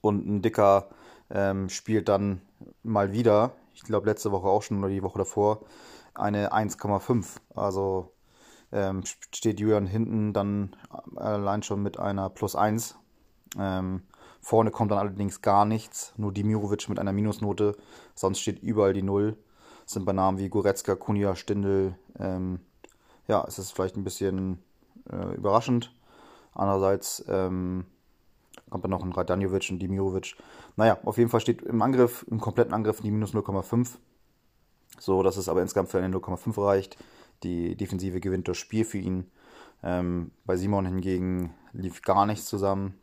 Und 0.00 0.26
ein 0.26 0.42
Dicker 0.42 0.90
ähm, 1.30 1.68
spielt 1.68 2.08
dann 2.08 2.42
mal 2.82 3.12
wieder, 3.12 3.52
ich 3.74 3.82
glaube 3.82 4.08
letzte 4.08 4.32
Woche 4.32 4.48
auch 4.48 4.62
schon 4.62 4.78
oder 4.78 4.88
die 4.88 5.02
Woche 5.02 5.18
davor, 5.18 5.60
eine 6.14 6.52
1,5. 6.52 7.36
Also 7.54 8.12
ähm, 8.72 9.02
steht 9.04 9.60
Julian 9.60 9.86
hinten 9.86 10.32
dann 10.32 10.76
allein 11.16 11.62
schon 11.62 11.82
mit 11.82 11.98
einer 11.98 12.30
Plus 12.30 12.56
1. 12.56 12.96
Ähm, 13.58 14.02
vorne 14.40 14.70
kommt 14.70 14.90
dann 14.90 14.98
allerdings 14.98 15.42
gar 15.42 15.64
nichts, 15.64 16.12
nur 16.16 16.32
Dimirovic 16.32 16.88
mit 16.88 16.98
einer 16.98 17.12
Minusnote, 17.12 17.76
sonst 18.14 18.40
steht 18.40 18.62
überall 18.62 18.92
die 18.92 19.02
Null. 19.02 19.36
Sind 19.90 20.04
bei 20.04 20.12
Namen 20.12 20.38
wie 20.38 20.48
Goretzka, 20.48 20.94
Kunja, 20.94 21.34
Stindel. 21.34 21.96
Ähm, 22.16 22.60
ja, 23.26 23.44
es 23.48 23.58
ist 23.58 23.72
vielleicht 23.72 23.96
ein 23.96 24.04
bisschen 24.04 24.62
äh, 25.10 25.34
überraschend. 25.34 25.92
Andererseits 26.54 27.24
ähm, 27.26 27.86
kommt 28.70 28.84
dann 28.84 28.92
noch 28.92 29.02
ein 29.02 29.10
Radanjovic 29.10 29.68
und 29.72 29.80
Dimirovic. 29.80 30.36
Naja, 30.76 30.98
auf 31.04 31.18
jeden 31.18 31.28
Fall 31.28 31.40
steht 31.40 31.62
im 31.62 31.82
Angriff, 31.82 32.24
im 32.30 32.38
kompletten 32.38 32.72
Angriff 32.72 33.00
die 33.00 33.10
minus 33.10 33.34
0,5. 33.34 33.96
So, 35.00 35.24
dass 35.24 35.36
es 35.36 35.48
aber 35.48 35.60
insgesamt 35.60 35.88
für 35.88 35.98
eine 35.98 36.16
0,5 36.16 36.64
reicht. 36.64 36.96
Die 37.42 37.74
Defensive 37.74 38.20
gewinnt 38.20 38.46
das 38.46 38.58
Spiel 38.58 38.84
für 38.84 38.98
ihn. 38.98 39.28
Ähm, 39.82 40.30
bei 40.44 40.56
Simon 40.56 40.86
hingegen 40.86 41.52
lief 41.72 42.02
gar 42.02 42.26
nichts 42.26 42.46
zusammen. 42.46 42.94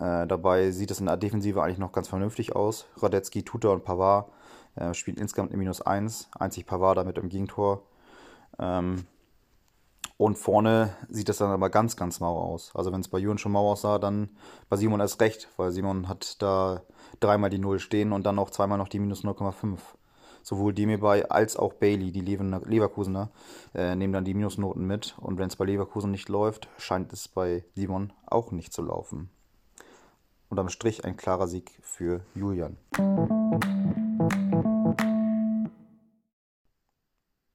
Äh, 0.00 0.26
dabei 0.26 0.72
sieht 0.72 0.90
es 0.90 0.98
in 0.98 1.06
der 1.06 1.16
Defensive 1.16 1.62
eigentlich 1.62 1.78
noch 1.78 1.92
ganz 1.92 2.08
vernünftig 2.08 2.56
aus. 2.56 2.86
Radetzky, 2.96 3.44
Tuta 3.44 3.68
und 3.68 3.84
Pavard 3.84 4.32
äh, 4.76 4.94
spielen 4.94 5.16
insgesamt 5.16 5.50
eine 5.50 5.58
minus 5.58 5.80
1. 5.80 6.30
Einzig 6.38 6.66
Pavard 6.66 6.98
damit 6.98 7.18
im 7.18 7.28
Gegentor. 7.28 7.82
Ähm, 8.58 9.06
und 10.18 10.36
vorne 10.36 10.96
sieht 11.08 11.28
das 11.28 11.38
dann 11.38 11.50
aber 11.50 11.68
ganz, 11.68 11.96
ganz 11.96 12.20
mau 12.20 12.38
aus. 12.38 12.70
Also 12.74 12.92
wenn 12.92 13.00
es 13.00 13.08
bei 13.08 13.18
Jürgen 13.18 13.38
schon 13.38 13.52
mau 13.52 13.70
aussah, 13.70 13.98
dann 13.98 14.30
bei 14.68 14.76
Simon 14.76 15.00
erst 15.00 15.20
recht, 15.20 15.48
weil 15.56 15.72
Simon 15.72 16.08
hat 16.08 16.40
da 16.40 16.82
dreimal 17.20 17.50
die 17.50 17.58
Null 17.58 17.78
stehen 17.80 18.12
und 18.12 18.24
dann 18.24 18.38
auch 18.38 18.50
zweimal 18.50 18.78
noch 18.78 18.88
die 18.88 18.98
minus 18.98 19.24
0,5. 19.24 19.78
sowohl 20.42 20.72
Demirbay 20.72 21.24
als 21.24 21.56
auch 21.56 21.74
Bailey, 21.74 22.12
die 22.12 22.20
Leverkusener, 22.20 23.30
äh, 23.74 23.94
nehmen 23.94 24.12
dann 24.12 24.24
die 24.24 24.34
Minusnoten 24.34 24.86
mit. 24.86 25.16
Und 25.18 25.38
wenn 25.38 25.48
es 25.48 25.56
bei 25.56 25.66
Leverkusen 25.66 26.10
nicht 26.10 26.28
läuft, 26.28 26.68
scheint 26.78 27.12
es 27.12 27.28
bei 27.28 27.64
Simon 27.74 28.12
auch 28.26 28.52
nicht 28.52 28.72
zu 28.72 28.82
laufen. 28.82 29.28
Unterm 30.48 30.68
Strich 30.68 31.04
ein 31.04 31.16
klarer 31.16 31.48
Sieg 31.48 31.78
für 31.82 32.20
Julian. 32.34 32.78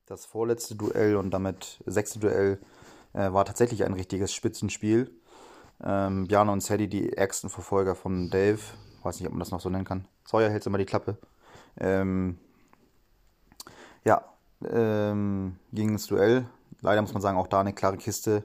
Das 0.06 0.26
vorletzte 0.26 0.76
Duell 0.76 1.16
und 1.16 1.32
damit 1.32 1.82
sechste 1.86 2.20
Duell 2.20 2.60
äh, 3.14 3.32
war 3.32 3.46
tatsächlich 3.46 3.86
ein 3.86 3.94
richtiges 3.94 4.34
Spitzenspiel. 4.34 5.10
Ähm, 5.84 6.28
Bjarne 6.28 6.52
und 6.52 6.62
Sadie, 6.62 6.88
die 6.88 7.14
ärgsten 7.14 7.50
Verfolger 7.50 7.96
von 7.96 8.30
Dave, 8.30 8.60
weiß 9.04 9.20
nicht, 9.20 9.28
ob 9.28 9.34
man 9.34 9.40
das 9.40 9.52
noch 9.52 9.62
so 9.62 9.70
nennen 9.70 9.86
kann. 9.86 10.06
Sawyer 10.26 10.50
hält 10.50 10.66
immer 10.66 10.78
die 10.78 10.86
Klappe. 10.86 11.18
Ähm, 11.80 12.38
ja, 14.04 14.26
ähm, 14.70 15.56
ging 15.72 15.90
ins 15.90 16.08
Duell. 16.08 16.46
Leider 16.82 17.02
muss 17.02 17.14
man 17.14 17.22
sagen, 17.22 17.38
auch 17.38 17.48
da 17.48 17.62
eine 17.62 17.74
klare 17.74 17.98
Kiste. 17.98 18.44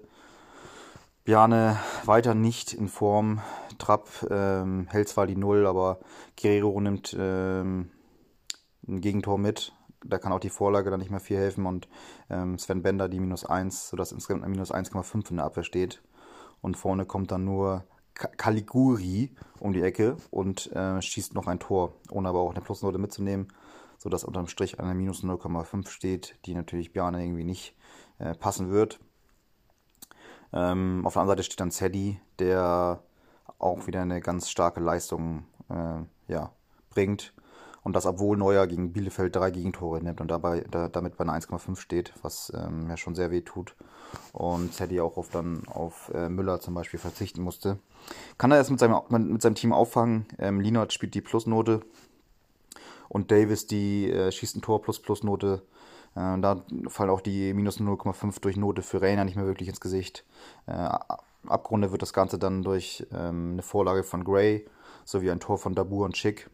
Bjarne 1.25 1.78
weiter 2.04 2.35
nicht 2.35 2.73
in 2.73 2.88
Form. 2.88 3.42
Trapp 3.78 4.08
ähm, 4.30 4.87
hält 4.88 5.08
zwar 5.08 5.26
die 5.26 5.37
Null, 5.37 5.66
aber 5.66 5.99
Guerrero 6.40 6.80
nimmt 6.80 7.16
ähm, 7.18 7.90
ein 8.88 9.00
Gegentor 9.00 9.38
mit. 9.38 9.73
Da 10.05 10.19
kann 10.19 10.33
auch 10.33 10.40
die 10.40 10.50
Vorlage 10.50 10.90
dann 10.90 11.00
nicht 11.00 11.11
mehr 11.11 11.21
viel 11.21 11.38
helfen 11.38 11.66
und 11.66 11.88
ähm, 12.31 12.59
Sven 12.59 12.83
Bender 12.83 13.09
die 13.09 13.21
minus 13.21 13.45
1, 13.45 13.88
sodass 13.88 14.12
insgesamt 14.12 14.45
ein 14.45 14.50
minus 14.50 14.73
1,5 14.73 15.31
in 15.31 15.37
der 15.37 15.47
Abwehr 15.47 15.64
steht. 15.64 16.02
Und 16.61 16.76
vorne 16.76 17.07
kommt 17.07 17.31
dann 17.31 17.45
nur 17.45 17.85
Caliguri 18.14 19.35
um 19.61 19.73
die 19.73 19.83
Ecke 19.83 20.16
und 20.31 20.73
äh, 20.73 21.00
schießt 21.02 21.35
noch 21.35 21.47
ein 21.47 21.59
Tor, 21.59 21.93
ohne 22.11 22.28
aber 22.28 22.40
auch 22.40 22.50
eine 22.50 22.62
Plusnote 22.62 22.99
mitzunehmen, 22.99 23.49
sodass 23.99 24.25
unterm 24.25 24.47
Strich 24.47 24.81
eine 24.81 24.95
minus 24.95 25.23
0,5 25.23 25.88
steht, 25.88 26.38
die 26.47 26.55
natürlich 26.55 26.93
Bjarne 26.93 27.23
irgendwie 27.23 27.45
nicht 27.45 27.76
äh, 28.19 28.35
passen 28.35 28.71
wird. 28.71 29.00
Ähm, 30.52 31.02
auf 31.05 31.14
der 31.14 31.23
anderen 31.23 31.37
Seite 31.37 31.45
steht 31.45 31.61
dann 31.61 31.71
Zeddy, 31.71 32.21
der 32.38 33.02
auch 33.59 33.87
wieder 33.87 34.02
eine 34.02 34.21
ganz 34.21 34.49
starke 34.49 34.81
Leistung 34.81 35.45
äh, 35.69 36.33
ja, 36.33 36.52
bringt. 36.90 37.35
Und 37.87 37.93
das, 37.93 38.05
obwohl 38.05 38.37
Neuer 38.37 38.66
gegen 38.66 38.93
Bielefeld 38.93 39.37
drei 39.37 39.52
Gegentore 39.52 40.02
nimmt 40.02 40.21
und 40.21 40.28
dabei 40.28 40.64
da, 40.73 40.88
damit 40.88 41.16
bei 41.16 41.23
einer 41.23 41.35
1,5 41.35 41.76
steht, 41.76 42.12
was 42.21 42.52
ähm, 42.52 42.90
ja 42.90 42.97
schon 42.97 43.14
sehr 43.14 43.31
weh 43.31 43.43
tut. 43.43 43.76
Und 44.33 44.76
Teddy 44.76 45.00
auch 45.00 45.16
auf, 45.16 45.28
dann 45.28 45.62
auf 45.69 46.11
äh, 46.12 46.28
Müller 46.28 46.59
zum 46.59 46.75
Beispiel 46.75 46.99
verzichten 46.99 47.43
musste. 47.43 47.78
Kann 48.38 48.50
er 48.50 48.59
es 48.59 48.71
mit 48.71 48.81
seinem, 48.81 49.02
mit 49.09 49.40
seinem 49.40 49.55
Team 49.55 49.73
auffangen? 49.73 50.26
Ähm, 50.40 50.61
Linard 50.61 50.93
spielt 50.93 51.14
die 51.14 51.21
Plusnote 51.21 51.83
und 53.09 53.31
Davis 53.31 53.69
die 53.69 54.11
äh, 54.11 54.33
schießt 54.33 54.57
ein 54.57 54.62
Tor 54.62 54.83
plus 54.83 55.00
Plusnote. 55.00 55.62
Äh, 56.16 56.40
da 56.40 56.64
fallen 56.88 57.11
auch 57.11 57.21
die 57.21 57.55
minus 57.55 57.78
0,5 57.78 58.40
durch 58.40 58.57
Note 58.57 58.83
für 58.83 59.00
Rainer 59.00 59.25
nicht 59.25 59.37
mehr 59.37 59.47
wirklich 59.47 59.69
ins 59.69 59.81
Gesicht. 59.81 60.25
Äh, 60.66 60.88
abgerundet 61.47 61.93
wird 61.93 62.02
das 62.02 62.12
Ganze 62.12 62.37
dann 62.37 62.64
durch 62.64 63.07
ähm, 63.12 63.52
eine 63.52 63.62
Vorlage 63.62 64.02
von 64.02 64.25
Gray 64.25 64.66
sowie 65.05 65.31
ein 65.31 65.38
Tor 65.38 65.57
von 65.57 65.76
Dabur 65.76 66.05
und 66.05 66.14
Chick. 66.14 66.50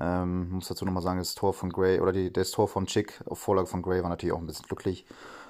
Ähm, 0.00 0.50
muss 0.50 0.68
dazu 0.68 0.84
nochmal 0.84 1.02
sagen, 1.02 1.18
das 1.18 1.34
Tor 1.34 1.54
von 1.54 1.70
Gray 1.70 2.00
oder 2.00 2.12
die, 2.12 2.32
das 2.32 2.50
Tor 2.50 2.68
von 2.68 2.86
Chick 2.86 3.20
auf 3.26 3.38
Vorlage 3.38 3.66
von 3.66 3.82
Gray 3.82 4.02
war 4.02 4.10
natürlich 4.10 4.34
auch 4.34 4.40
ein 4.40 4.46
bisschen 4.46 4.66
glücklich. 4.66 5.06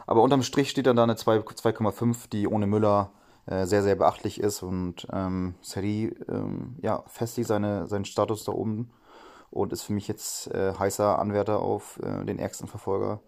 Aber 0.07 0.23
unterm 0.23 0.43
Strich 0.43 0.71
steht 0.71 0.87
dann 0.87 0.97
da 0.97 1.03
eine 1.03 1.15
2,5, 1.15 2.29
die 2.31 2.47
ohne 2.47 2.67
Müller 2.67 3.11
äh, 3.47 3.67
sehr, 3.67 3.83
sehr 3.83 3.97
beachtlich 3.97 4.41
ist 4.41 4.63
und 4.63 5.07
ähm, 5.13 5.55
Seri 5.63 6.15
ähm, 6.29 6.77
ja, 6.83 7.03
festigt 7.07 7.49
seine, 7.49 7.87
seinen 7.87 8.05
Status 8.05 8.45
da 8.45 8.53
oben 8.53 8.91
und 9.51 9.73
ist 9.73 9.83
für 9.83 9.93
mich 9.93 10.09
jetzt 10.09 10.49
äh, 10.53 10.75
heißer 10.79 11.19
Anwärter 11.19 11.61
auf 11.61 11.99
äh, 12.03 12.25
den 12.25 12.39
ärgsten 12.39 12.69
Verfolger, 12.69 13.21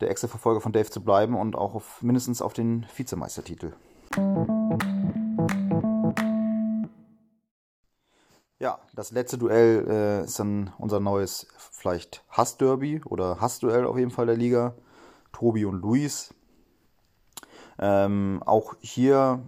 der 0.00 0.08
ärgste 0.08 0.28
Verfolger 0.28 0.60
von 0.60 0.72
Dave 0.72 0.90
zu 0.90 1.02
bleiben 1.02 1.36
und 1.36 1.56
auch 1.56 1.74
auf, 1.74 2.02
mindestens 2.02 2.42
auf 2.42 2.52
den 2.52 2.86
Vizemeistertitel. 2.96 3.72
Ja, 8.60 8.78
das 8.94 9.10
letzte 9.10 9.38
Duell 9.38 9.86
äh, 9.88 10.24
ist 10.24 10.38
dann 10.38 10.70
unser 10.76 11.00
neues 11.00 11.46
vielleicht 11.56 12.22
Hassderby 12.28 13.00
oder 13.06 13.40
Hassduell 13.40 13.86
auf 13.86 13.96
jeden 13.96 14.10
Fall 14.10 14.26
der 14.26 14.36
Liga. 14.36 14.74
Tobi 15.32 15.64
und 15.64 15.80
Luis. 15.80 16.34
Ähm, 17.78 18.42
auch 18.44 18.74
hier, 18.80 19.40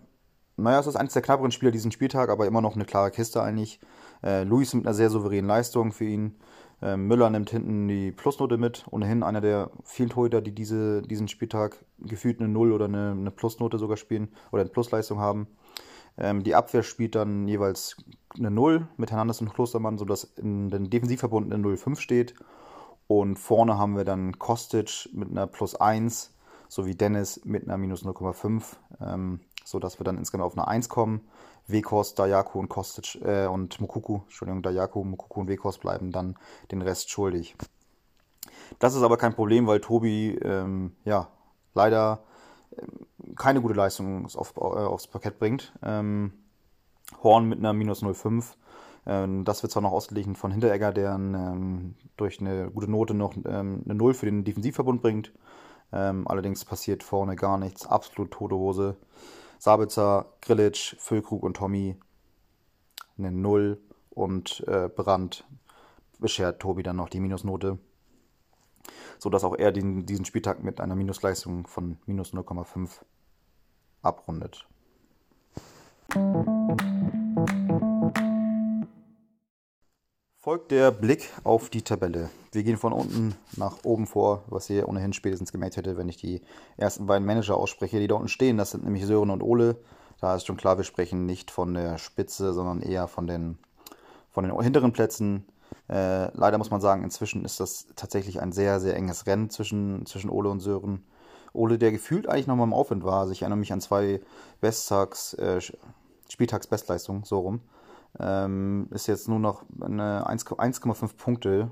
naja, 0.56 0.80
es 0.80 0.86
ist 0.86 0.96
eines 0.96 1.12
der 1.12 1.20
knapperen 1.20 1.50
Spieler 1.50 1.70
diesen 1.70 1.92
Spieltag, 1.92 2.30
aber 2.30 2.46
immer 2.46 2.62
noch 2.62 2.74
eine 2.74 2.86
klare 2.86 3.10
Kiste 3.10 3.42
eigentlich. 3.42 3.80
Äh, 4.22 4.44
Luis 4.44 4.72
mit 4.72 4.86
einer 4.86 4.94
sehr 4.94 5.10
souveränen 5.10 5.46
Leistung 5.48 5.92
für 5.92 6.06
ihn. 6.06 6.36
Äh, 6.80 6.96
Müller 6.96 7.28
nimmt 7.28 7.50
hinten 7.50 7.88
die 7.88 8.12
Plusnote 8.12 8.56
mit. 8.56 8.86
Ohnehin 8.90 9.22
einer 9.22 9.42
der 9.42 9.70
vielen 9.84 10.08
Torhüter, 10.08 10.40
die 10.40 10.54
diese, 10.54 11.02
diesen 11.02 11.28
Spieltag 11.28 11.84
gefühlt 11.98 12.40
eine 12.40 12.48
Null 12.48 12.72
oder 12.72 12.86
eine, 12.86 13.10
eine 13.10 13.30
Plusnote 13.30 13.76
sogar 13.76 13.98
spielen 13.98 14.34
oder 14.52 14.62
eine 14.62 14.70
Plusleistung 14.70 15.18
haben. 15.18 15.48
Ähm, 16.18 16.42
die 16.42 16.54
Abwehr 16.54 16.82
spielt 16.82 17.14
dann 17.14 17.48
jeweils 17.48 17.96
eine 18.38 18.50
0 18.50 18.88
mit 18.96 19.10
Hernandez 19.10 19.40
und 19.40 19.52
Klostermann, 19.52 19.98
sodass 19.98 20.24
in 20.24 20.70
den 20.70 20.90
Defensivverbund 20.90 21.52
eine 21.52 21.62
0,5 21.62 21.98
steht. 21.98 22.34
Und 23.06 23.38
vorne 23.38 23.78
haben 23.78 23.96
wir 23.96 24.04
dann 24.04 24.38
Kostic 24.38 25.08
mit 25.12 25.30
einer 25.30 25.46
plus 25.46 25.74
1 25.74 26.34
sowie 26.68 26.94
Dennis 26.94 27.44
mit 27.44 27.64
einer 27.64 27.76
minus 27.76 28.04
0,5, 28.04 28.62
ähm, 29.00 29.40
sodass 29.64 30.00
wir 30.00 30.04
dann 30.04 30.16
insgesamt 30.16 30.44
auf 30.44 30.56
eine 30.56 30.66
1 30.66 30.88
kommen. 30.88 31.20
Wekos, 31.66 32.14
Dayaku 32.14 32.58
und 32.58 32.68
Kostic 32.68 33.20
äh, 33.22 33.46
und 33.46 33.80
Mukuku, 33.80 34.20
Entschuldigung, 34.24 34.62
Dayaku, 34.62 35.04
Mukuku 35.04 35.40
und 35.40 35.48
Wekos 35.48 35.78
bleiben 35.78 36.10
dann 36.10 36.36
den 36.70 36.82
Rest 36.82 37.10
schuldig. 37.10 37.56
Das 38.78 38.94
ist 38.94 39.02
aber 39.02 39.16
kein 39.16 39.34
Problem, 39.34 39.66
weil 39.66 39.80
Tobi 39.80 40.38
ähm, 40.42 40.96
ja 41.04 41.28
leider 41.74 42.24
keine 43.36 43.60
gute 43.60 43.74
Leistung 43.74 44.26
auf, 44.34 44.54
äh, 44.56 44.60
aufs 44.60 45.06
Parkett 45.06 45.38
bringt. 45.38 45.72
Ähm, 45.82 46.32
Horn 47.22 47.48
mit 47.48 47.58
einer 47.58 47.72
minus 47.72 48.02
0,5. 48.02 48.54
Ähm, 49.06 49.44
das 49.44 49.62
wird 49.62 49.72
zwar 49.72 49.82
noch 49.82 49.92
ausgeglichen 49.92 50.36
von 50.36 50.52
Hinteregger, 50.52 50.92
der 50.92 51.14
ähm, 51.14 51.94
durch 52.16 52.40
eine 52.40 52.70
gute 52.70 52.90
Note 52.90 53.14
noch 53.14 53.34
ähm, 53.44 53.82
eine 53.84 53.94
0 53.94 54.14
für 54.14 54.26
den 54.26 54.44
Defensivverbund 54.44 55.02
bringt. 55.02 55.32
Ähm, 55.92 56.26
allerdings 56.26 56.64
passiert 56.64 57.02
vorne 57.02 57.36
gar 57.36 57.58
nichts. 57.58 57.86
Absolut 57.86 58.30
tote 58.30 58.54
Hose. 58.54 58.96
Sabitzer, 59.58 60.26
Grilic, 60.40 60.96
Füllkrug 60.98 61.42
und 61.42 61.56
Tommy 61.56 61.96
eine 63.18 63.30
0 63.30 63.80
und 64.10 64.64
äh, 64.66 64.88
Brandt 64.88 65.44
beschert 66.18 66.60
Tobi 66.60 66.82
dann 66.82 66.96
noch 66.96 67.08
die 67.08 67.20
Minusnote 67.20 67.78
sodass 69.22 69.44
auch 69.44 69.54
er 69.56 69.70
den, 69.70 70.04
diesen 70.04 70.24
Spieltag 70.24 70.64
mit 70.64 70.80
einer 70.80 70.96
Minusleistung 70.96 71.68
von 71.68 71.96
minus 72.06 72.34
0,5 72.34 72.90
abrundet. 74.02 74.66
Folgt 80.38 80.72
der 80.72 80.90
Blick 80.90 81.30
auf 81.44 81.70
die 81.70 81.82
Tabelle. 81.82 82.30
Wir 82.50 82.64
gehen 82.64 82.76
von 82.76 82.92
unten 82.92 83.36
nach 83.56 83.84
oben 83.84 84.08
vor, 84.08 84.42
was 84.48 84.68
ihr 84.68 84.88
ohnehin 84.88 85.12
spätestens 85.12 85.52
gemerkt 85.52 85.76
hättet, 85.76 85.96
wenn 85.96 86.08
ich 86.08 86.16
die 86.16 86.42
ersten 86.76 87.06
beiden 87.06 87.24
Manager 87.24 87.56
ausspreche, 87.56 88.00
die 88.00 88.08
da 88.08 88.16
unten 88.16 88.26
stehen. 88.26 88.56
Das 88.56 88.72
sind 88.72 88.82
nämlich 88.82 89.06
Sören 89.06 89.30
und 89.30 89.40
Ole. 89.40 89.76
Da 90.20 90.34
ist 90.34 90.48
schon 90.48 90.56
klar, 90.56 90.78
wir 90.78 90.84
sprechen 90.84 91.26
nicht 91.26 91.52
von 91.52 91.74
der 91.74 91.98
Spitze, 91.98 92.52
sondern 92.52 92.82
eher 92.82 93.06
von 93.06 93.28
den, 93.28 93.58
von 94.32 94.42
den 94.42 94.60
hinteren 94.60 94.92
Plätzen. 94.92 95.46
Äh, 95.92 96.34
leider 96.34 96.56
muss 96.56 96.70
man 96.70 96.80
sagen, 96.80 97.04
inzwischen 97.04 97.44
ist 97.44 97.60
das 97.60 97.86
tatsächlich 97.96 98.40
ein 98.40 98.52
sehr, 98.52 98.80
sehr 98.80 98.96
enges 98.96 99.26
Rennen 99.26 99.50
zwischen, 99.50 100.06
zwischen 100.06 100.30
Ole 100.30 100.48
und 100.48 100.60
Sören. 100.60 101.04
Ole, 101.52 101.76
der 101.76 101.92
gefühlt 101.92 102.26
eigentlich 102.26 102.46
nochmal 102.46 102.66
im 102.66 102.72
Aufwind 102.72 103.04
war. 103.04 103.20
Also 103.20 103.32
ich 103.32 103.42
erinnere 103.42 103.58
mich 103.58 103.74
an 103.74 103.82
zwei 103.82 104.22
Besttags, 104.62 105.34
äh, 105.34 105.60
Spieltagsbestleistungen, 106.30 107.24
so 107.24 107.40
rum. 107.40 107.60
Ähm, 108.18 108.88
ist 108.90 109.06
jetzt 109.06 109.28
nur 109.28 109.38
noch 109.38 109.64
1,5 109.80 111.14
Punkte 111.16 111.70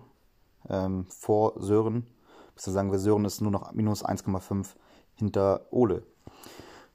ähm, 0.68 1.06
vor 1.08 1.54
Sören. 1.56 2.06
Bis 2.54 2.64
sagen 2.64 2.92
wir, 2.92 2.98
Sören 2.98 3.24
ist 3.24 3.40
nur 3.40 3.50
noch 3.50 3.72
minus 3.72 4.04
1,5 4.04 4.66
hinter 5.14 5.66
Ole. 5.70 6.02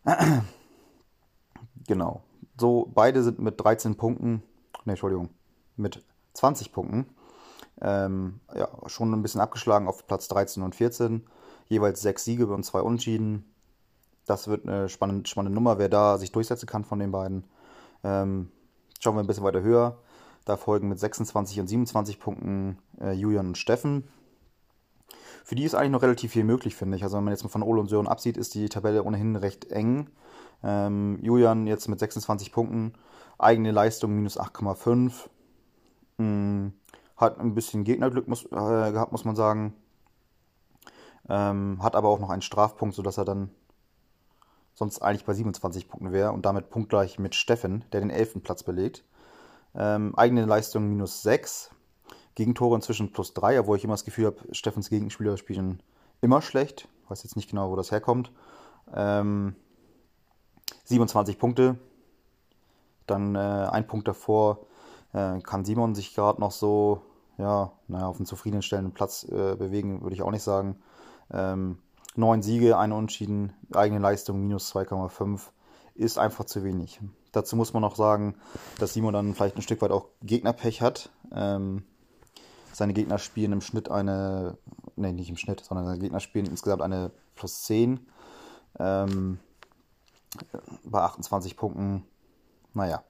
genau. 1.87 2.21
So, 2.59 2.91
beide 2.93 3.23
sind 3.23 3.39
mit 3.39 3.59
13 3.59 3.95
Punkten, 3.95 4.43
ne, 4.85 4.93
Entschuldigung, 4.93 5.29
mit 5.75 6.03
20 6.33 6.71
Punkten. 6.71 7.14
Ähm, 7.81 8.39
ja, 8.55 8.69
schon 8.87 9.13
ein 9.13 9.21
bisschen 9.21 9.41
abgeschlagen 9.41 9.87
auf 9.87 10.07
Platz 10.07 10.27
13 10.27 10.63
und 10.63 10.75
14. 10.75 11.25
Jeweils 11.67 12.01
sechs 12.01 12.23
Siege 12.23 12.47
und 12.47 12.63
zwei 12.63 12.81
Unentschieden. 12.81 13.45
Das 14.25 14.47
wird 14.47 14.67
eine 14.67 14.89
spannende, 14.89 15.27
spannende 15.27 15.53
Nummer, 15.53 15.77
wer 15.77 15.89
da 15.89 16.17
sich 16.17 16.31
durchsetzen 16.31 16.67
kann 16.67 16.83
von 16.83 16.99
den 16.99 17.11
beiden. 17.11 17.43
Ähm, 18.03 18.49
schauen 18.99 19.15
wir 19.15 19.21
ein 19.21 19.27
bisschen 19.27 19.43
weiter 19.43 19.61
höher. 19.61 19.97
Da 20.45 20.57
folgen 20.57 20.89
mit 20.89 20.99
26 20.99 21.59
und 21.59 21.67
27 21.67 22.19
Punkten 22.19 22.77
äh, 23.01 23.13
Julian 23.13 23.47
und 23.47 23.57
Steffen. 23.57 24.07
Für 25.43 25.55
die 25.55 25.63
ist 25.63 25.75
eigentlich 25.75 25.91
noch 25.91 26.01
relativ 26.01 26.31
viel 26.31 26.43
möglich, 26.43 26.75
finde 26.75 26.97
ich. 26.97 27.03
Also 27.03 27.17
wenn 27.17 27.23
man 27.23 27.33
jetzt 27.33 27.43
mal 27.43 27.49
von 27.49 27.63
Ole 27.63 27.81
und 27.81 27.87
Sören 27.87 28.07
absieht, 28.07 28.37
ist 28.37 28.55
die 28.55 28.69
Tabelle 28.69 29.03
ohnehin 29.03 29.35
recht 29.35 29.71
eng. 29.71 30.09
Ähm, 30.63 31.19
Julian 31.21 31.67
jetzt 31.67 31.87
mit 31.87 31.99
26 31.99 32.51
Punkten, 32.51 32.93
eigene 33.37 33.71
Leistung 33.71 34.15
minus 34.15 34.39
8,5. 34.39 35.13
Hm, 36.17 36.73
hat 37.17 37.39
ein 37.39 37.55
bisschen 37.55 37.83
Gegnerglück 37.83 38.27
muss, 38.27 38.45
äh, 38.45 38.49
gehabt, 38.49 39.11
muss 39.11 39.25
man 39.25 39.35
sagen. 39.35 39.73
Ähm, 41.27 41.79
hat 41.81 41.95
aber 41.95 42.09
auch 42.09 42.19
noch 42.19 42.29
einen 42.29 42.41
Strafpunkt, 42.41 42.95
sodass 42.95 43.17
er 43.17 43.25
dann 43.25 43.49
sonst 44.73 45.01
eigentlich 45.01 45.25
bei 45.25 45.33
27 45.33 45.87
Punkten 45.87 46.11
wäre 46.11 46.31
und 46.31 46.45
damit 46.45 46.69
punktgleich 46.69 47.17
mit 47.17 47.33
Steffen, 47.33 47.85
der 47.91 48.01
den 48.01 48.09
11. 48.09 48.43
Platz 48.43 48.63
belegt. 48.63 49.03
Ähm, 49.73 50.13
eigene 50.15 50.45
Leistung 50.45 50.87
minus 50.87 51.21
6. 51.23 51.71
Gegentore 52.35 52.75
inzwischen 52.75 53.13
plus 53.13 53.33
3, 53.33 53.61
obwohl 53.61 53.77
ich 53.77 53.85
immer 53.85 53.93
das 53.93 54.03
Gefühl 54.03 54.25
habe, 54.27 54.53
Steffens 54.53 54.89
Gegenspieler 54.89 55.37
spielen 55.37 55.81
immer 56.21 56.41
schlecht. 56.41 56.87
Ich 57.03 57.09
weiß 57.09 57.23
jetzt 57.23 57.37
nicht 57.37 57.49
genau, 57.49 57.71
wo 57.71 57.75
das 57.75 57.91
herkommt. 57.91 58.31
Ähm, 58.93 59.55
27 60.83 61.39
Punkte. 61.39 61.77
Dann 63.07 63.35
äh, 63.35 63.39
ein 63.39 63.87
Punkt 63.87 64.07
davor 64.07 64.65
äh, 65.15 65.39
kann 65.39 65.65
Simon 65.65 65.95
sich 65.95 66.13
gerade 66.13 66.41
noch 66.41 66.51
so 66.51 67.01
ja, 67.37 67.71
naja, 67.87 68.07
auf 68.07 68.17
einen 68.17 68.25
zufriedenstellenden 68.25 68.93
Platz 68.93 69.23
äh, 69.23 69.55
bewegen, 69.55 70.01
würde 70.01 70.15
ich 70.15 70.21
auch 70.21 70.31
nicht 70.31 70.43
sagen. 70.43 70.77
Ähm, 71.31 71.79
neun 72.15 72.41
Siege, 72.41 72.77
eine 72.77 72.95
Unentschieden, 72.95 73.53
eigene 73.73 73.99
Leistung 73.99 74.39
minus 74.39 74.73
2,5 74.73 75.41
ist 75.95 76.17
einfach 76.17 76.45
zu 76.45 76.63
wenig. 76.63 76.99
Dazu 77.31 77.55
muss 77.55 77.73
man 77.73 77.81
noch 77.81 77.95
sagen, 77.95 78.35
dass 78.79 78.93
Simon 78.93 79.13
dann 79.13 79.33
vielleicht 79.33 79.57
ein 79.57 79.61
Stück 79.61 79.81
weit 79.81 79.91
auch 79.91 80.07
Gegnerpech 80.21 80.81
hat. 80.81 81.09
Ähm, 81.33 81.83
seine 82.71 82.93
Gegner 82.93 83.17
spielen 83.17 83.53
im 83.53 83.61
Schnitt 83.61 83.89
eine, 83.89 84.57
ne, 84.95 85.13
nicht 85.13 85.29
im 85.29 85.37
Schnitt, 85.37 85.61
sondern 85.61 85.85
seine 85.85 85.99
Gegner 85.99 86.19
spielen 86.19 86.45
insgesamt 86.45 86.81
eine 86.81 87.11
plus 87.35 87.63
10. 87.63 88.05
Ähm, 88.79 89.39
bei 90.83 91.01
28 91.01 91.55
Punkten, 91.55 92.05
naja, 92.73 93.03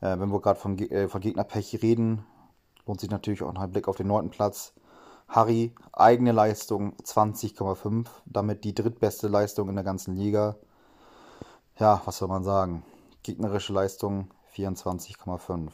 äh, 0.00 0.18
wenn 0.18 0.30
wir 0.30 0.40
gerade 0.40 0.58
von, 0.58 0.78
äh, 0.78 1.08
von 1.08 1.20
Gegnerpech 1.20 1.82
reden, 1.82 2.24
lohnt 2.86 3.00
sich 3.00 3.10
natürlich 3.10 3.42
auch 3.42 3.52
noch 3.52 3.62
ein 3.62 3.72
Blick 3.72 3.88
auf 3.88 3.96
den 3.96 4.06
neunten 4.06 4.30
Platz. 4.30 4.72
Harry, 5.28 5.72
eigene 5.92 6.32
Leistung 6.32 6.96
20,5, 7.04 8.06
damit 8.26 8.64
die 8.64 8.74
drittbeste 8.74 9.28
Leistung 9.28 9.68
in 9.68 9.76
der 9.76 9.84
ganzen 9.84 10.16
Liga. 10.16 10.56
Ja, 11.78 12.02
was 12.04 12.18
soll 12.18 12.28
man 12.28 12.42
sagen? 12.42 12.82
Gegnerische 13.22 13.72
Leistung 13.72 14.28
24,5. 14.56 15.48
Man 15.48 15.70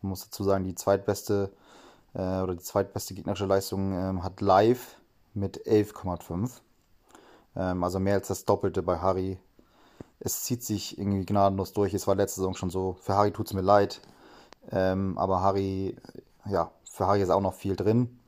muss 0.00 0.24
dazu 0.24 0.44
sagen, 0.44 0.64
die 0.64 0.74
zweitbeste 0.74 1.52
äh, 2.14 2.40
oder 2.40 2.54
die 2.54 2.62
zweitbeste 2.62 3.14
gegnerische 3.14 3.46
Leistung 3.46 3.92
ähm, 3.92 4.22
hat 4.22 4.40
Live 4.40 4.96
mit 5.34 5.66
11,5. 5.66 6.60
Ähm, 7.56 7.82
also 7.82 7.98
mehr 7.98 8.14
als 8.14 8.28
das 8.28 8.44
Doppelte 8.44 8.82
bei 8.82 8.98
Harry. 8.98 9.38
Es 10.24 10.44
zieht 10.44 10.62
sich 10.62 10.98
irgendwie 10.98 11.26
gnadenlos 11.26 11.72
durch. 11.72 11.94
Es 11.94 12.06
war 12.06 12.14
letzte 12.14 12.40
Saison 12.40 12.54
schon 12.54 12.70
so. 12.70 12.96
Für 13.00 13.14
Harry 13.14 13.32
tut 13.32 13.46
es 13.46 13.54
mir 13.54 13.60
leid. 13.60 14.00
Ähm, 14.70 15.18
aber 15.18 15.40
Harry, 15.40 15.96
ja, 16.44 16.70
für 16.84 17.08
Harry 17.08 17.22
ist 17.22 17.30
auch 17.30 17.40
noch 17.40 17.54
viel 17.54 17.74
drin. 17.74 18.20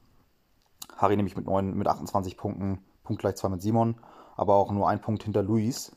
Harry 0.96 1.16
nämlich 1.16 1.36
mit, 1.36 1.46
9, 1.46 1.76
mit 1.76 1.86
28 1.86 2.36
Punkten, 2.36 2.84
punktgleich 3.04 3.36
zwar 3.36 3.50
mit 3.50 3.62
Simon, 3.62 3.96
aber 4.36 4.54
auch 4.54 4.72
nur 4.72 4.88
ein 4.88 5.00
Punkt 5.00 5.22
hinter 5.22 5.42
Luis. 5.42 5.92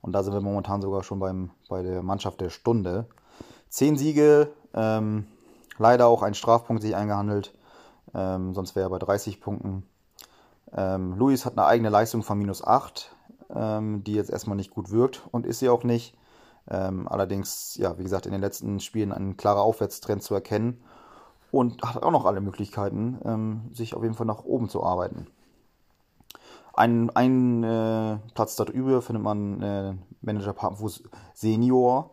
Und 0.00 0.12
da 0.12 0.22
sind 0.22 0.32
wir 0.32 0.40
momentan 0.40 0.80
sogar 0.80 1.02
schon 1.02 1.18
beim, 1.18 1.50
bei 1.68 1.82
der 1.82 2.02
Mannschaft 2.02 2.40
der 2.40 2.50
Stunde. 2.50 3.06
Zehn 3.68 3.96
Siege, 3.96 4.52
ähm, 4.74 5.26
leider 5.78 6.06
auch 6.06 6.22
ein 6.22 6.34
Strafpunkt 6.34 6.82
sich 6.82 6.94
eingehandelt, 6.94 7.52
ähm, 8.14 8.54
sonst 8.54 8.76
wäre 8.76 8.86
er 8.86 8.90
bei 8.90 8.98
30 8.98 9.40
Punkten. 9.40 9.86
Ähm, 10.74 11.16
Luis 11.16 11.44
hat 11.44 11.58
eine 11.58 11.66
eigene 11.66 11.88
Leistung 11.88 12.22
von 12.22 12.38
minus 12.38 12.64
8, 12.64 13.14
ähm, 13.54 14.04
die 14.04 14.14
jetzt 14.14 14.30
erstmal 14.30 14.56
nicht 14.56 14.70
gut 14.70 14.90
wirkt 14.90 15.22
und 15.30 15.46
ist 15.46 15.58
sie 15.60 15.68
auch 15.68 15.84
nicht. 15.84 16.16
Ähm, 16.70 17.08
allerdings, 17.08 17.76
ja, 17.76 17.98
wie 17.98 18.02
gesagt, 18.04 18.26
in 18.26 18.32
den 18.32 18.40
letzten 18.40 18.80
Spielen 18.80 19.12
ein 19.12 19.36
klarer 19.36 19.62
Aufwärtstrend 19.62 20.22
zu 20.22 20.34
erkennen 20.34 20.82
und 21.50 21.82
hat 21.82 22.02
auch 22.02 22.10
noch 22.10 22.24
alle 22.24 22.40
Möglichkeiten, 22.40 23.18
ähm, 23.24 23.70
sich 23.72 23.94
auf 23.94 24.02
jeden 24.02 24.14
Fall 24.14 24.26
nach 24.26 24.44
oben 24.44 24.68
zu 24.68 24.82
arbeiten. 24.82 25.26
Ein, 26.74 27.10
ein 27.10 27.62
äh, 27.64 28.18
Platz 28.34 28.56
darüber 28.56 29.02
findet 29.02 29.22
man 29.22 29.62
äh, 29.62 29.94
Manager 30.22 30.54
Papenfuß 30.54 31.02
Senior. 31.34 32.10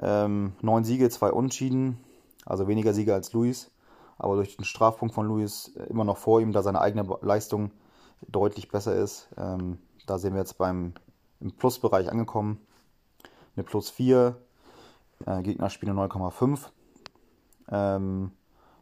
Ähm, 0.00 0.54
neun 0.60 0.82
Siege, 0.82 1.08
zwei 1.10 1.30
Unschieden, 1.30 2.00
also 2.44 2.66
weniger 2.66 2.92
Siege 2.92 3.14
als 3.14 3.32
Luis, 3.32 3.70
aber 4.18 4.34
durch 4.34 4.56
den 4.56 4.64
Strafpunkt 4.64 5.14
von 5.14 5.28
Luis 5.28 5.72
äh, 5.76 5.84
immer 5.84 6.02
noch 6.02 6.16
vor 6.16 6.40
ihm, 6.40 6.52
da 6.52 6.62
seine 6.62 6.80
eigene 6.80 7.06
Leistung 7.22 7.70
deutlich 8.26 8.68
besser 8.68 8.96
ist. 8.96 9.28
Ähm, 9.36 9.78
da 10.06 10.18
sind 10.18 10.34
wir 10.34 10.40
jetzt 10.40 10.58
beim 10.58 10.94
im 11.40 11.52
Plusbereich 11.52 12.10
angekommen. 12.10 12.58
Eine 13.56 13.64
Plus 13.64 13.90
4, 13.90 14.36
äh, 15.26 15.42
Gegnerspiele 15.42 15.92
9,5. 15.92 16.70
Ähm, 17.70 18.32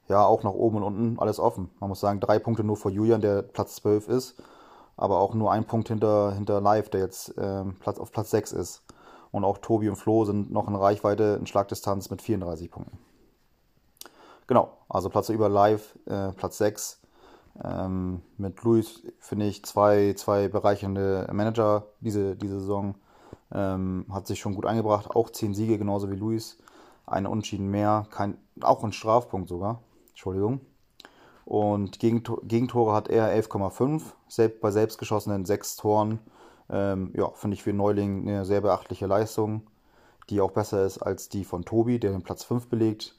ja, 0.08 0.24
auch 0.24 0.42
nach 0.42 0.52
oben 0.52 0.78
und 0.78 0.82
unten 0.82 1.18
alles 1.18 1.38
offen. 1.38 1.70
Man 1.80 1.88
muss 1.88 2.00
sagen, 2.00 2.20
drei 2.20 2.38
Punkte 2.38 2.64
nur 2.64 2.76
vor 2.76 2.90
Julian, 2.90 3.20
der 3.20 3.42
Platz 3.42 3.76
12 3.76 4.08
ist, 4.08 4.42
aber 4.96 5.20
auch 5.20 5.34
nur 5.34 5.52
ein 5.52 5.64
Punkt 5.64 5.88
hinter, 5.88 6.32
hinter 6.32 6.60
Live, 6.60 6.90
der 6.90 7.00
jetzt 7.00 7.34
ähm, 7.38 7.76
Platz, 7.80 7.98
auf 7.98 8.12
Platz 8.12 8.30
6 8.30 8.52
ist. 8.52 8.82
Und 9.30 9.44
auch 9.44 9.58
Tobi 9.58 9.88
und 9.88 9.96
Flo 9.96 10.24
sind 10.24 10.52
noch 10.52 10.68
in 10.68 10.74
Reichweite, 10.74 11.38
in 11.40 11.46
Schlagdistanz 11.46 12.10
mit 12.10 12.20
34 12.20 12.70
Punkten. 12.70 12.98
Genau, 14.46 14.76
also 14.88 15.08
Platz 15.08 15.30
über 15.30 15.48
Live, 15.48 15.98
äh, 16.06 16.32
Platz 16.32 16.58
6. 16.58 17.01
Ähm, 17.62 18.22
mit 18.38 18.62
Luis 18.62 19.02
finde 19.18 19.46
ich 19.46 19.64
zwei, 19.64 20.14
zwei 20.14 20.48
bereichernde 20.48 21.28
Manager 21.32 21.86
diese, 22.00 22.36
diese 22.36 22.60
Saison. 22.60 22.94
Ähm, 23.52 24.06
hat 24.10 24.26
sich 24.26 24.40
schon 24.40 24.54
gut 24.54 24.66
eingebracht, 24.66 25.10
auch 25.10 25.28
10 25.30 25.54
Siege, 25.54 25.78
genauso 25.78 26.10
wie 26.10 26.16
Luis. 26.16 26.58
Eine 27.06 27.28
Unschieden 27.28 27.68
mehr, 27.68 28.06
kein, 28.10 28.38
auch 28.62 28.82
ein 28.82 28.92
Strafpunkt 28.92 29.48
sogar. 29.48 29.82
Entschuldigung. 30.10 30.60
Und 31.44 31.98
Gegentore 31.98 32.94
hat 32.94 33.08
er 33.08 33.34
11,5, 33.36 34.02
selbst 34.28 34.60
bei 34.60 34.70
selbstgeschossenen 34.70 35.44
6 35.44 35.76
Toren. 35.76 36.20
Ähm, 36.70 37.12
ja, 37.14 37.30
finde 37.34 37.54
ich 37.54 37.62
für 37.62 37.72
Neuling 37.72 38.28
eine 38.28 38.44
sehr 38.44 38.60
beachtliche 38.60 39.06
Leistung, 39.06 39.66
die 40.30 40.40
auch 40.40 40.52
besser 40.52 40.86
ist 40.86 40.98
als 40.98 41.28
die 41.28 41.44
von 41.44 41.64
Tobi, 41.64 41.98
der 41.98 42.12
den 42.12 42.22
Platz 42.22 42.44
5 42.44 42.68
belegt. 42.68 43.16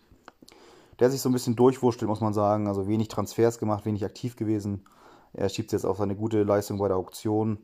Der 1.00 1.10
sich 1.10 1.22
so 1.22 1.30
ein 1.30 1.34
bisschen 1.34 1.56
durchwurschtelt, 1.56 2.10
muss 2.10 2.22
man 2.22 2.34
sagen. 2.34 2.68
Also 2.68 2.88
wenig 2.88 3.08
Transfers 3.08 3.60
gemacht, 3.60 3.86
wenig 3.86 4.06
aktiv 4.06 4.36
gewesen. 4.36 4.86
Er 5.34 5.50
schiebt 5.50 5.72
jetzt 5.72 5.86
auf 5.86 5.98
seine 5.98 6.16
gute 6.16 6.44
Leistung 6.44 6.78
bei 6.78 6.88
der 6.88 6.98
Auktion. 6.98 7.60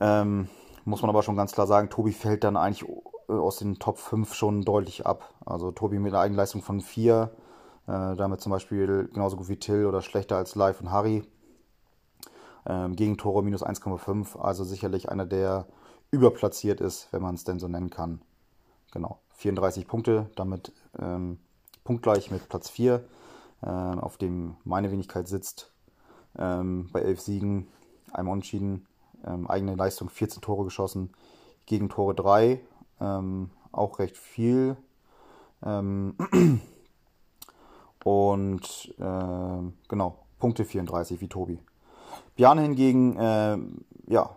Ähm, 0.00 0.48
muss 0.84 1.02
man 1.02 1.10
aber 1.10 1.22
schon 1.22 1.36
ganz 1.36 1.52
klar 1.52 1.66
sagen, 1.66 1.90
Tobi 1.90 2.12
fällt 2.12 2.44
dann 2.44 2.56
eigentlich 2.56 2.88
aus 3.28 3.58
den 3.58 3.78
Top 3.78 3.98
5 3.98 4.34
schon 4.34 4.62
deutlich 4.62 5.06
ab. 5.06 5.34
Also 5.44 5.70
Tobi 5.70 5.98
mit 5.98 6.12
einer 6.12 6.22
Eigenleistung 6.22 6.62
von 6.62 6.80
4 6.80 7.30
äh, 7.86 8.16
damit 8.16 8.40
zum 8.40 8.50
Beispiel 8.50 9.08
genauso 9.12 9.36
gut 9.36 9.48
wie 9.48 9.56
Till 9.56 9.86
oder 9.86 10.02
schlechter 10.02 10.36
als 10.36 10.54
Live 10.54 10.80
und 10.80 10.90
Harry. 10.90 11.24
Ähm, 12.64 12.94
Gegentore 12.94 13.42
minus 13.42 13.64
1,5, 13.64 14.38
also 14.38 14.62
sicherlich 14.62 15.08
einer, 15.08 15.26
der 15.26 15.66
überplatziert 16.12 16.80
ist, 16.80 17.08
wenn 17.12 17.22
man 17.22 17.34
es 17.34 17.42
denn 17.44 17.58
so 17.58 17.66
nennen 17.66 17.90
kann. 17.90 18.22
Genau, 18.92 19.18
34 19.30 19.88
Punkte, 19.88 20.30
damit 20.36 20.72
ähm, 20.98 21.40
punktgleich 21.84 22.30
mit 22.30 22.48
Platz 22.48 22.70
4, 22.70 23.04
äh, 23.62 23.66
auf 23.66 24.16
dem 24.16 24.56
meine 24.64 24.90
Wenigkeit 24.90 25.28
sitzt. 25.28 25.72
Ähm, 26.38 26.88
bei 26.92 27.00
11 27.00 27.20
Siegen, 27.20 27.68
einem 28.12 28.28
Unentschieden, 28.28 28.86
ähm, 29.24 29.48
eigene 29.48 29.74
Leistung 29.74 30.08
14 30.08 30.42
Tore 30.42 30.64
geschossen, 30.64 31.12
Gegentore 31.66 32.14
3, 32.14 32.60
ähm, 33.00 33.50
auch 33.70 33.98
recht 33.98 34.16
viel. 34.16 34.76
Ähm, 35.64 36.16
Und 38.04 38.94
äh, 38.98 39.72
genau, 39.88 40.18
Punkte 40.38 40.64
34 40.64 41.20
wie 41.20 41.28
Tobi. 41.28 41.60
Björn 42.34 42.58
hingegen, 42.58 43.16
äh, 43.16 43.58
ja, 44.08 44.36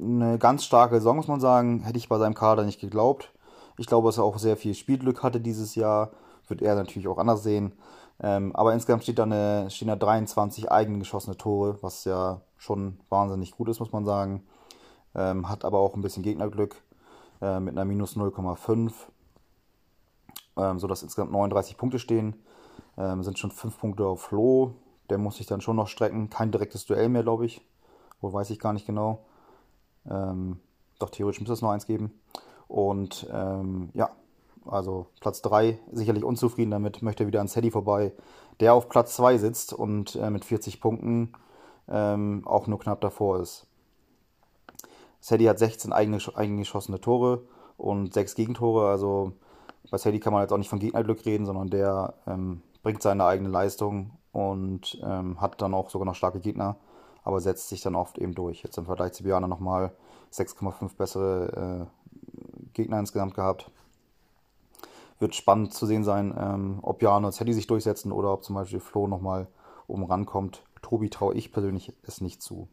eine 0.00 0.38
ganz 0.38 0.64
starke 0.64 0.96
Saison, 0.96 1.16
muss 1.16 1.28
man 1.28 1.40
sagen. 1.40 1.80
Hätte 1.80 1.98
ich 1.98 2.08
bei 2.08 2.18
seinem 2.18 2.34
Kader 2.34 2.64
nicht 2.64 2.80
geglaubt. 2.80 3.32
Ich 3.78 3.86
glaube, 3.86 4.08
dass 4.08 4.18
er 4.18 4.24
auch 4.24 4.38
sehr 4.38 4.56
viel 4.56 4.74
Spielglück 4.74 5.22
hatte 5.22 5.40
dieses 5.40 5.74
Jahr. 5.74 6.10
Wird 6.48 6.62
er 6.62 6.74
natürlich 6.74 7.08
auch 7.08 7.18
anders 7.18 7.42
sehen. 7.42 7.72
Ähm, 8.20 8.54
aber 8.54 8.72
insgesamt 8.72 9.02
steht 9.02 9.18
da 9.18 9.24
eine, 9.24 9.68
stehen 9.70 9.88
da 9.88 9.96
23 9.96 10.70
eigene 10.70 10.98
geschossene 10.98 11.36
Tore, 11.36 11.78
was 11.82 12.04
ja 12.04 12.40
schon 12.56 12.98
wahnsinnig 13.10 13.52
gut 13.52 13.68
ist, 13.68 13.80
muss 13.80 13.92
man 13.92 14.04
sagen. 14.04 14.42
Ähm, 15.14 15.48
hat 15.48 15.64
aber 15.64 15.78
auch 15.78 15.94
ein 15.94 16.02
bisschen 16.02 16.22
Gegnerglück 16.22 16.76
äh, 17.42 17.60
mit 17.60 17.74
einer 17.74 17.84
minus 17.84 18.16
0,5 18.16 18.92
ähm, 20.56 20.78
sodass 20.78 21.02
insgesamt 21.02 21.32
39 21.32 21.76
Punkte 21.76 21.98
stehen. 21.98 22.34
Ähm, 22.96 23.22
sind 23.22 23.38
schon 23.38 23.50
5 23.50 23.78
Punkte 23.78 24.06
auf 24.06 24.22
Flo. 24.22 24.74
Der 25.10 25.18
muss 25.18 25.36
sich 25.36 25.46
dann 25.46 25.60
schon 25.60 25.76
noch 25.76 25.88
strecken. 25.88 26.30
Kein 26.30 26.50
direktes 26.50 26.86
Duell 26.86 27.08
mehr, 27.08 27.22
glaube 27.22 27.46
ich. 27.46 27.60
Wo 28.20 28.32
weiß 28.32 28.50
ich 28.50 28.58
gar 28.58 28.72
nicht 28.72 28.86
genau. 28.86 29.24
Ähm, 30.08 30.58
doch 30.98 31.10
theoretisch 31.10 31.40
müsste 31.40 31.52
es 31.52 31.62
noch 31.62 31.70
eins 31.70 31.86
geben. 31.86 32.18
Und 32.68 33.26
ähm, 33.30 33.90
ja, 33.94 34.10
also 34.68 35.06
Platz 35.20 35.42
3 35.42 35.78
sicherlich 35.92 36.24
unzufrieden 36.24 36.70
damit, 36.70 37.02
möchte 37.02 37.26
wieder 37.26 37.40
an 37.40 37.48
Sadie 37.48 37.70
vorbei, 37.70 38.12
der 38.60 38.74
auf 38.74 38.88
Platz 38.88 39.16
2 39.16 39.38
sitzt 39.38 39.72
und 39.72 40.16
äh, 40.16 40.30
mit 40.30 40.44
40 40.44 40.80
Punkten 40.80 41.32
ähm, 41.88 42.42
auch 42.46 42.66
nur 42.66 42.78
knapp 42.78 43.00
davor 43.00 43.40
ist. 43.40 43.66
Sadie 45.20 45.48
hat 45.48 45.58
16 45.58 45.92
eigene, 45.92 46.18
eigene 46.34 46.58
geschossene 46.58 47.00
Tore 47.00 47.42
und 47.76 48.14
6 48.14 48.34
Gegentore, 48.34 48.88
also 48.88 49.32
bei 49.90 49.98
Sadie 49.98 50.20
kann 50.20 50.32
man 50.32 50.42
jetzt 50.42 50.52
auch 50.52 50.58
nicht 50.58 50.70
von 50.70 50.78
Gegnerglück 50.78 51.24
reden, 51.26 51.46
sondern 51.46 51.68
der 51.68 52.14
ähm, 52.26 52.62
bringt 52.82 53.02
seine 53.02 53.24
eigene 53.24 53.48
Leistung 53.48 54.12
und 54.32 55.00
ähm, 55.02 55.40
hat 55.40 55.60
dann 55.62 55.74
auch 55.74 55.90
sogar 55.90 56.06
noch 56.06 56.14
starke 56.14 56.40
Gegner, 56.40 56.76
aber 57.22 57.40
setzt 57.40 57.68
sich 57.68 57.80
dann 57.80 57.94
oft 57.94 58.18
eben 58.18 58.34
durch. 58.34 58.62
Jetzt 58.62 58.78
im 58.78 58.86
Vergleich 58.86 59.12
zu 59.12 59.22
Biana 59.22 59.48
nochmal 59.48 59.92
6,5 60.32 60.96
bessere 60.96 61.88
äh, 61.88 62.72
Gegner 62.74 62.98
insgesamt 62.98 63.34
gehabt. 63.34 63.70
Wird 65.18 65.34
spannend 65.34 65.72
zu 65.72 65.86
sehen 65.86 66.04
sein, 66.04 66.34
ähm, 66.38 66.78
ob 66.82 67.02
Jana 67.02 67.28
und 67.28 67.32
Sadie 67.32 67.52
sich 67.52 67.66
durchsetzen 67.66 68.12
oder 68.12 68.32
ob 68.32 68.44
zum 68.44 68.54
Beispiel 68.54 68.80
Flo 68.80 69.06
nochmal 69.06 69.48
oben 69.86 70.04
rankommt. 70.04 70.62
Tobi 70.82 71.10
traue 71.10 71.34
ich 71.34 71.52
persönlich 71.52 71.92
es 72.02 72.20
nicht 72.20 72.42
zu. 72.42 72.68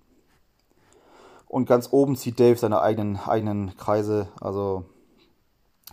Und 1.47 1.67
ganz 1.67 1.89
oben 1.91 2.15
zieht 2.15 2.39
Dave 2.39 2.57
seine 2.57 2.81
eigenen, 2.81 3.17
eigenen 3.17 3.77
Kreise. 3.77 4.27
Also 4.41 4.85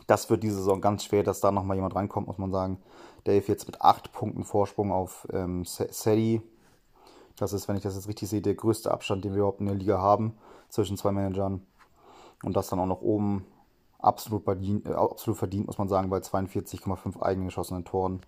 das 0.06 0.30
wird 0.30 0.42
diese 0.42 0.56
Saison 0.56 0.80
ganz 0.80 1.04
schwer, 1.04 1.22
dass 1.22 1.40
da 1.40 1.52
nochmal 1.52 1.76
jemand 1.76 1.94
reinkommt, 1.94 2.26
muss 2.26 2.38
man 2.38 2.50
sagen. 2.50 2.78
Dave 3.24 3.44
jetzt 3.46 3.66
mit 3.66 3.80
8 3.82 4.12
Punkten 4.12 4.44
Vorsprung 4.44 4.90
auf 4.90 5.28
ähm, 5.32 5.64
Sadie. 5.66 6.40
Das 7.36 7.52
ist, 7.52 7.68
wenn 7.68 7.76
ich 7.76 7.82
das 7.82 7.94
jetzt 7.94 8.08
richtig 8.08 8.28
sehe, 8.28 8.40
der 8.40 8.54
größte 8.54 8.90
Abstand, 8.90 9.24
den 9.24 9.32
wir 9.32 9.38
überhaupt 9.38 9.60
in 9.60 9.66
der 9.66 9.74
Liga 9.74 9.98
haben 9.98 10.36
zwischen 10.68 10.96
zwei 10.96 11.12
Managern. 11.12 11.66
Und 12.42 12.56
das 12.56 12.68
dann 12.68 12.80
auch 12.80 12.86
noch 12.86 13.02
oben 13.02 13.46
absolut, 14.02 14.44
verdient, 14.44 14.86
äh, 14.86 14.92
absolut 14.92 15.38
verdient, 15.38 15.66
muss 15.66 15.78
man 15.78 15.88
sagen, 15.88 16.10
bei 16.10 16.18
42,5 16.18 17.20
eigenen 17.22 17.48
geschossenen 17.48 17.84
Toren. 17.84 18.20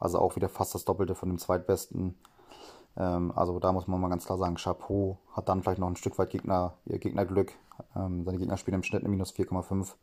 Also 0.00 0.18
auch 0.18 0.36
wieder 0.36 0.48
fast 0.48 0.74
das 0.74 0.84
Doppelte 0.84 1.14
von 1.14 1.28
dem 1.28 1.38
zweitbesten. 1.38 2.16
Ähm, 2.96 3.32
also 3.34 3.58
da 3.58 3.72
muss 3.72 3.86
man 3.86 4.00
mal 4.00 4.08
ganz 4.08 4.26
klar 4.26 4.38
sagen, 4.38 4.56
Chapeau 4.56 5.18
hat 5.32 5.48
dann 5.48 5.62
vielleicht 5.62 5.78
noch 5.78 5.88
ein 5.88 5.96
Stück 5.96 6.18
weit 6.18 6.30
Gegner, 6.30 6.74
Gegnerglück. 6.86 7.52
Ähm, 7.96 8.24
seine 8.24 8.38
Gegner 8.38 8.56
spielen 8.56 8.76
im 8.76 8.82
Schnitt 8.82 9.02
eine 9.02 9.08
minus 9.08 9.32
4,5. 9.32 9.94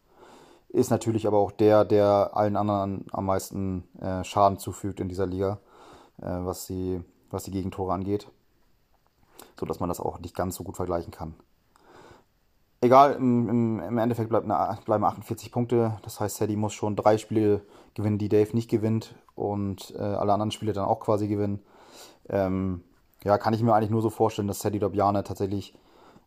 Ist 0.70 0.90
natürlich 0.90 1.28
aber 1.28 1.38
auch 1.38 1.52
der, 1.52 1.84
der 1.84 2.32
allen 2.34 2.56
anderen 2.56 3.06
am 3.12 3.26
meisten 3.26 3.84
äh, 4.00 4.24
Schaden 4.24 4.58
zufügt 4.58 5.00
in 5.00 5.10
dieser 5.10 5.26
Liga, 5.26 5.60
äh, 6.22 6.26
was, 6.26 6.68
die, 6.68 7.04
was 7.30 7.44
die 7.44 7.52
Gegentore 7.52 7.94
angeht. 7.94 8.30
So 9.60 9.66
dass 9.66 9.80
man 9.80 9.90
das 9.90 10.00
auch 10.00 10.20
nicht 10.20 10.36
ganz 10.36 10.56
so 10.56 10.64
gut 10.64 10.78
vergleichen 10.78 11.12
kann. 11.12 11.36
Egal, 12.82 13.14
im, 13.14 13.80
im, 13.80 13.98
Endeffekt 13.98 14.30
bleiben 14.30 14.52
48 14.52 15.52
Punkte. 15.52 16.00
Das 16.02 16.20
heißt, 16.20 16.38
Sadie 16.38 16.56
muss 16.56 16.74
schon 16.74 16.96
drei 16.96 17.18
Spiele 17.18 17.62
gewinnen, 17.94 18.18
die 18.18 18.30
Dave 18.30 18.56
nicht 18.56 18.70
gewinnt 18.70 19.14
und 19.36 19.94
äh, 19.96 20.02
alle 20.02 20.34
anderen 20.34 20.52
Spiele 20.52 20.74
dann 20.74 20.86
auch 20.86 21.00
quasi 21.00 21.28
gewinnen 21.28 21.62
ähm, 22.30 22.84
ja, 23.24 23.38
kann 23.38 23.54
ich 23.54 23.62
mir 23.62 23.74
eigentlich 23.74 23.92
nur 23.92 24.02
so 24.02 24.10
vorstellen, 24.10 24.48
dass 24.48 24.60
Sadie 24.60 24.80
Dobjane 24.80 25.24
tatsächlich 25.24 25.78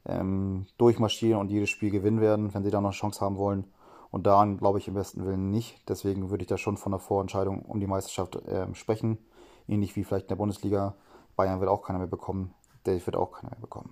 ähm, 0.06 0.66
durchmarschieren 0.78 1.40
und 1.40 1.50
jedes 1.50 1.70
Spiel 1.70 1.90
gewinnen 1.90 2.20
werden, 2.20 2.54
wenn 2.54 2.62
sie 2.62 2.70
da 2.70 2.80
noch 2.80 2.90
eine 2.90 2.96
Chance 2.96 3.20
haben 3.20 3.38
wollen. 3.38 3.64
Und 4.10 4.26
daran 4.26 4.58
glaube 4.58 4.78
ich 4.78 4.86
im 4.86 4.94
besten 4.94 5.24
Willen 5.24 5.50
nicht. 5.50 5.88
Deswegen 5.88 6.30
würde 6.30 6.42
ich 6.42 6.48
da 6.48 6.56
schon 6.56 6.76
von 6.76 6.92
der 6.92 7.00
Vorentscheidung 7.00 7.62
um 7.62 7.80
die 7.80 7.86
Meisterschaft 7.86 8.36
äh, 8.46 8.72
sprechen. 8.74 9.18
Ähnlich 9.66 9.96
wie 9.96 10.04
vielleicht 10.04 10.26
in 10.26 10.28
der 10.28 10.36
Bundesliga. 10.36 10.94
Bayern 11.34 11.58
wird 11.58 11.70
auch 11.70 11.82
keiner 11.82 11.98
mehr 11.98 12.06
bekommen. 12.06 12.54
Dave 12.84 13.04
wird 13.04 13.16
auch 13.16 13.32
keiner 13.32 13.50
mehr 13.50 13.60
bekommen. 13.60 13.90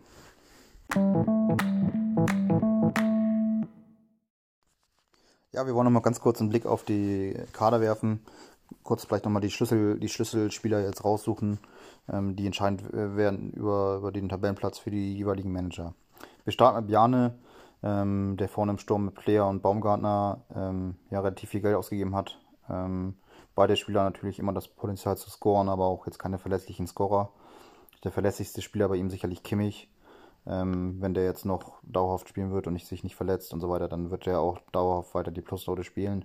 Ja, 5.52 5.66
wir 5.66 5.74
wollen 5.74 5.84
noch 5.84 5.90
mal 5.90 6.00
ganz 6.00 6.20
kurz 6.20 6.40
einen 6.40 6.50
Blick 6.50 6.66
auf 6.66 6.84
die 6.84 7.34
Kader 7.52 7.80
werfen 7.80 8.20
kurz 8.82 9.04
vielleicht 9.04 9.24
nochmal 9.24 9.42
die, 9.42 9.50
Schlüssel, 9.50 9.98
die 9.98 10.08
Schlüsselspieler 10.08 10.80
jetzt 10.80 11.04
raussuchen, 11.04 11.58
ähm, 12.10 12.36
die 12.36 12.46
entscheidend 12.46 12.92
werden 12.92 13.50
über, 13.52 13.96
über 13.96 14.12
den 14.12 14.28
Tabellenplatz 14.28 14.78
für 14.78 14.90
die 14.90 15.16
jeweiligen 15.16 15.52
Manager. 15.52 15.94
Wir 16.44 16.52
starten 16.52 16.78
mit 16.78 16.86
Bjane, 16.88 17.38
ähm, 17.82 18.36
der 18.38 18.48
vorne 18.48 18.72
im 18.72 18.78
Sturm 18.78 19.06
mit 19.06 19.14
Player 19.14 19.46
und 19.48 19.62
Baumgartner 19.62 20.42
ähm, 20.54 20.96
ja 21.10 21.20
relativ 21.20 21.50
viel 21.50 21.60
Geld 21.60 21.76
ausgegeben 21.76 22.14
hat. 22.14 22.38
Ähm, 22.68 23.16
beide 23.54 23.76
Spieler 23.76 24.04
natürlich 24.04 24.38
immer 24.38 24.52
das 24.52 24.68
Potenzial 24.68 25.16
zu 25.16 25.30
scoren, 25.30 25.68
aber 25.68 25.86
auch 25.86 26.06
jetzt 26.06 26.18
keine 26.18 26.38
verlässlichen 26.38 26.86
Scorer. 26.86 27.30
Der 28.04 28.12
verlässlichste 28.12 28.62
Spieler 28.62 28.88
bei 28.88 28.96
ihm 28.96 29.10
sicherlich 29.10 29.42
Kimmich. 29.42 29.88
Ähm, 30.46 31.00
wenn 31.00 31.14
der 31.14 31.24
jetzt 31.24 31.44
noch 31.44 31.80
dauerhaft 31.82 32.28
spielen 32.28 32.52
wird 32.52 32.66
und 32.66 32.80
sich 32.80 33.04
nicht 33.04 33.16
verletzt 33.16 33.52
und 33.52 33.60
so 33.60 33.70
weiter, 33.70 33.88
dann 33.88 34.10
wird 34.10 34.26
er 34.26 34.40
auch 34.40 34.58
dauerhaft 34.72 35.14
weiter 35.14 35.30
die 35.30 35.40
Plusnote 35.40 35.84
spielen. 35.84 36.24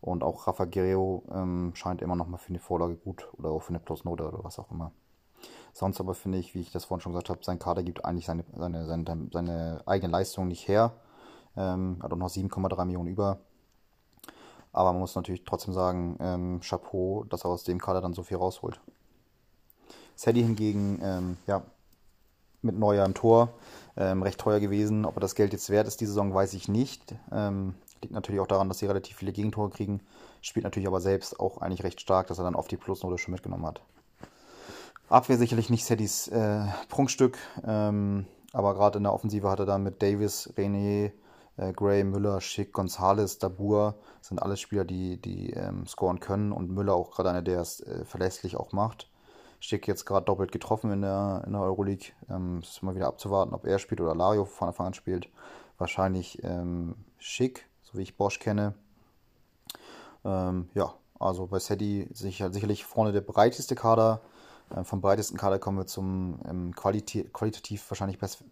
Und 0.00 0.22
auch 0.22 0.46
Rafa 0.46 0.64
Guerrero 0.64 1.24
ähm, 1.30 1.72
scheint 1.74 2.00
immer 2.00 2.16
noch 2.16 2.26
mal 2.26 2.38
für 2.38 2.48
eine 2.48 2.58
Vorlage 2.58 2.96
gut 2.96 3.28
oder 3.36 3.50
auch 3.50 3.62
für 3.62 3.70
eine 3.70 3.80
Plusnote 3.80 4.26
oder 4.26 4.42
was 4.42 4.58
auch 4.58 4.70
immer. 4.70 4.92
Sonst 5.72 6.00
aber 6.00 6.14
finde 6.14 6.38
ich, 6.38 6.54
wie 6.54 6.60
ich 6.60 6.72
das 6.72 6.86
vorhin 6.86 7.02
schon 7.02 7.12
gesagt 7.12 7.28
habe, 7.28 7.44
sein 7.44 7.58
Kader 7.58 7.82
gibt 7.82 8.04
eigentlich 8.04 8.26
seine, 8.26 8.44
seine, 8.56 8.86
seine, 8.86 9.28
seine 9.32 9.82
eigene 9.86 10.12
Leistung 10.12 10.48
nicht 10.48 10.66
her. 10.66 10.92
Ähm, 11.56 11.98
hat 12.02 12.12
auch 12.12 12.16
noch 12.16 12.28
7,3 12.28 12.84
Millionen 12.86 13.08
über. 13.08 13.40
Aber 14.72 14.92
man 14.92 15.00
muss 15.00 15.16
natürlich 15.16 15.44
trotzdem 15.44 15.74
sagen, 15.74 16.16
ähm, 16.20 16.60
Chapeau, 16.60 17.24
dass 17.24 17.44
er 17.44 17.50
aus 17.50 17.64
dem 17.64 17.78
Kader 17.78 18.00
dann 18.00 18.14
so 18.14 18.22
viel 18.22 18.36
rausholt. 18.36 18.80
Sadie 20.14 20.42
hingegen, 20.42 21.00
ähm, 21.02 21.36
ja, 21.46 21.62
mit 22.62 22.78
Neuer 22.78 23.04
im 23.04 23.14
Tor, 23.14 23.54
ähm, 23.96 24.22
recht 24.22 24.40
teuer 24.40 24.60
gewesen. 24.60 25.04
Ob 25.04 25.16
er 25.16 25.20
das 25.20 25.34
Geld 25.34 25.52
jetzt 25.52 25.70
wert 25.70 25.86
ist, 25.86 26.00
die 26.00 26.06
Saison, 26.06 26.34
weiß 26.34 26.54
ich 26.54 26.68
nicht. 26.68 27.14
Ähm, 27.32 27.74
Liegt 28.02 28.14
natürlich 28.14 28.40
auch 28.40 28.46
daran, 28.46 28.68
dass 28.68 28.78
sie 28.78 28.86
relativ 28.86 29.18
viele 29.18 29.32
Gegentore 29.32 29.70
kriegen. 29.70 30.00
Spielt 30.40 30.64
natürlich 30.64 30.86
aber 30.86 31.00
selbst 31.00 31.38
auch 31.38 31.58
eigentlich 31.58 31.84
recht 31.84 32.00
stark, 32.00 32.28
dass 32.28 32.38
er 32.38 32.44
dann 32.44 32.54
oft 32.54 32.70
die 32.70 32.78
Plusnote 32.78 33.18
schon 33.18 33.32
mitgenommen 33.32 33.66
hat. 33.66 33.82
Abwehr 35.10 35.36
sicherlich 35.36 35.70
nicht 35.70 35.84
Saddys 35.84 36.28
äh, 36.28 36.64
Prunkstück, 36.88 37.36
ähm, 37.66 38.26
aber 38.52 38.74
gerade 38.74 38.98
in 38.98 39.02
der 39.02 39.12
Offensive 39.12 39.50
hat 39.50 39.58
er 39.58 39.66
dann 39.66 39.82
mit 39.82 40.00
Davis, 40.02 40.52
René, 40.56 41.10
äh, 41.56 41.72
Gray, 41.72 42.04
Müller, 42.04 42.40
Schick, 42.40 42.72
Gonzales, 42.72 43.38
Dabur, 43.38 43.96
sind 44.20 44.40
alles 44.40 44.60
Spieler, 44.60 44.84
die, 44.84 45.20
die 45.20 45.50
ähm, 45.50 45.86
scoren 45.86 46.20
können 46.20 46.52
und 46.52 46.70
Müller 46.70 46.94
auch 46.94 47.10
gerade 47.10 47.30
einer, 47.30 47.42
der 47.42 47.60
es 47.60 47.80
äh, 47.80 48.04
verlässlich 48.04 48.56
auch 48.56 48.72
macht. 48.72 49.09
Schick 49.60 49.86
jetzt 49.86 50.06
gerade 50.06 50.24
doppelt 50.24 50.52
getroffen 50.52 50.90
in 50.90 51.02
der, 51.02 51.42
in 51.46 51.52
der 51.52 51.62
Euroleague. 51.62 52.12
Ähm, 52.28 52.60
ist 52.60 52.82
mal 52.82 52.94
wieder 52.94 53.06
abzuwarten, 53.06 53.54
ob 53.54 53.66
er 53.66 53.78
spielt 53.78 54.00
oder 54.00 54.14
Lario 54.14 54.46
von 54.46 54.68
Anfang 54.68 54.88
an 54.88 54.94
spielt. 54.94 55.28
Wahrscheinlich 55.78 56.42
ähm, 56.42 56.96
Schick, 57.18 57.66
so 57.82 57.98
wie 57.98 58.02
ich 58.02 58.16
Bosch 58.16 58.38
kenne. 58.38 58.74
Ähm, 60.24 60.70
ja, 60.74 60.94
also 61.18 61.46
bei 61.46 61.58
Sadie 61.58 62.08
sicher, 62.12 62.52
sicherlich 62.52 62.84
vorne 62.84 63.12
der 63.12 63.20
breiteste 63.20 63.74
Kader. 63.74 64.22
Ähm, 64.74 64.84
vom 64.84 65.00
breitesten 65.00 65.36
Kader 65.36 65.58
kommen 65.58 65.78
wir 65.78 65.86
zum 65.86 66.40
ähm, 66.48 66.74
qualita 66.74 67.20
qualitativ 67.32 67.90
wahrscheinlich 67.90 68.18
best, 68.18 68.44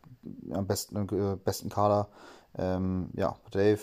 am 0.53 0.67
besten, 0.67 0.97
äh, 1.09 1.37
besten 1.37 1.71
Kader. 1.71 2.09
Ähm, 2.57 3.11
ja, 3.15 3.37
Dave, 3.51 3.81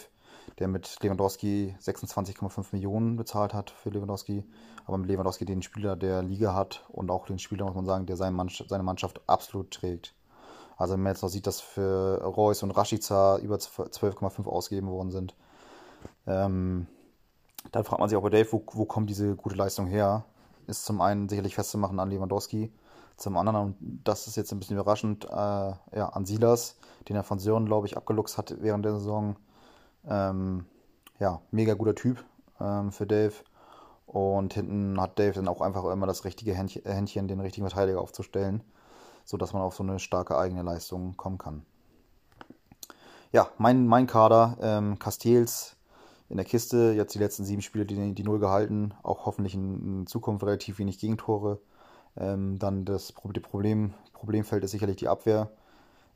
der 0.60 0.68
mit 0.68 0.98
Lewandowski 1.02 1.76
26,5 1.82 2.68
Millionen 2.72 3.18
bezahlt 3.18 3.54
hat 3.54 3.72
für 3.72 3.90
Lewandowski, 3.90 4.44
aber 4.86 4.98
mit 4.98 5.10
Lewandowski 5.10 5.46
den 5.46 5.62
Spieler 5.62 5.96
der 5.96 6.24
Liga 6.24 6.54
hat 6.54 6.86
und 6.90 7.12
auch 7.12 7.26
den 7.26 7.40
Spieler, 7.40 7.66
muss 7.66 7.76
man 7.76 7.86
sagen, 7.86 8.06
der 8.06 8.18
seine 8.18 8.36
Mannschaft, 8.36 8.70
seine 8.70 8.84
Mannschaft 8.84 9.22
absolut 9.28 9.72
trägt. 9.72 10.14
Also 10.78 10.94
wenn 10.94 11.02
man 11.02 11.14
jetzt 11.14 11.22
noch 11.22 11.30
sieht, 11.30 11.48
dass 11.48 11.62
für 11.62 12.22
Reus 12.22 12.64
und 12.64 12.72
Rashica 12.72 13.38
über 13.38 13.56
12,5 13.56 14.48
ausgegeben 14.48 14.90
worden 14.90 15.12
sind, 15.12 15.36
ähm, 16.28 16.88
dann 17.72 17.84
fragt 17.84 18.00
man 18.00 18.10
sich 18.10 18.18
auch 18.18 18.24
bei 18.24 18.30
Dave, 18.30 18.52
wo, 18.52 18.64
wo 18.74 18.86
kommt 18.86 19.10
diese 19.10 19.36
gute 19.36 19.56
Leistung 19.56 19.88
her? 19.88 20.26
Ist 20.68 20.86
zum 20.86 21.02
einen 21.02 21.30
sicherlich 21.30 21.56
festzumachen 21.56 22.00
an 22.00 22.10
Lewandowski, 22.10 22.72
zum 23.18 23.38
anderen, 23.38 23.56
und 23.56 24.02
das 24.04 24.28
ist 24.28 24.36
jetzt 24.36 24.52
ein 24.52 24.60
bisschen 24.60 24.78
überraschend, 24.78 25.26
äh, 25.26 25.30
ja, 25.36 26.10
an 26.12 26.26
Silas, 26.26 26.78
den 27.08 27.16
er 27.16 27.24
von 27.24 27.40
Sören, 27.40 27.66
glaube 27.66 27.88
ich, 27.88 27.96
abgeluchst 27.98 28.38
hat 28.38 28.56
während 28.62 28.84
der 28.84 28.94
Saison. 28.94 29.36
Ähm, 30.08 30.66
ja, 31.20 31.42
mega 31.52 31.74
guter 31.74 31.96
Typ 31.96 32.24
ähm, 32.60 32.92
für 32.92 33.08
Dave. 33.08 33.34
Und 34.06 34.54
hinten 34.54 35.00
hat 35.02 35.18
Dave 35.20 35.34
dann 35.34 35.48
auch 35.48 35.62
einfach 35.62 35.84
immer 35.86 36.08
das 36.08 36.26
richtige 36.26 36.54
Händchen, 36.54 37.28
den 37.28 37.40
richtigen 37.40 37.68
Verteidiger 37.68 38.00
aufzustellen, 38.00 38.64
sodass 39.24 39.54
man 39.54 39.62
auf 39.62 39.76
so 39.76 39.84
eine 39.84 40.00
starke 40.00 40.38
eigene 40.38 40.62
Leistung 40.62 41.18
kommen 41.18 41.38
kann. 41.38 41.66
Ja, 43.32 43.50
mein, 43.58 43.88
mein 43.88 44.08
Kader, 44.08 44.58
ähm, 44.62 45.00
Castells, 45.00 45.76
in 46.30 46.38
der 46.38 46.46
Kiste. 46.46 46.94
Jetzt 46.96 47.14
die 47.16 47.20
letzten 47.20 47.44
sieben 47.44 47.62
Spiele 47.62 47.86
die, 47.86 48.14
die 48.14 48.24
Null 48.24 48.40
gehalten. 48.40 48.94
Auch 49.04 49.26
hoffentlich 49.26 49.54
in, 49.56 50.02
in 50.02 50.08
Zukunft 50.08 50.46
relativ 50.46 50.80
wenig 50.80 51.00
Gegentore. 51.00 51.60
Ähm, 52.18 52.58
dann 52.60 52.86
das 52.86 53.12
Problem, 53.12 53.94
Problemfeld 54.14 54.64
ist 54.64 54.72
sicherlich 54.72 54.98
die 54.98 55.08
Abwehr. 55.08 55.52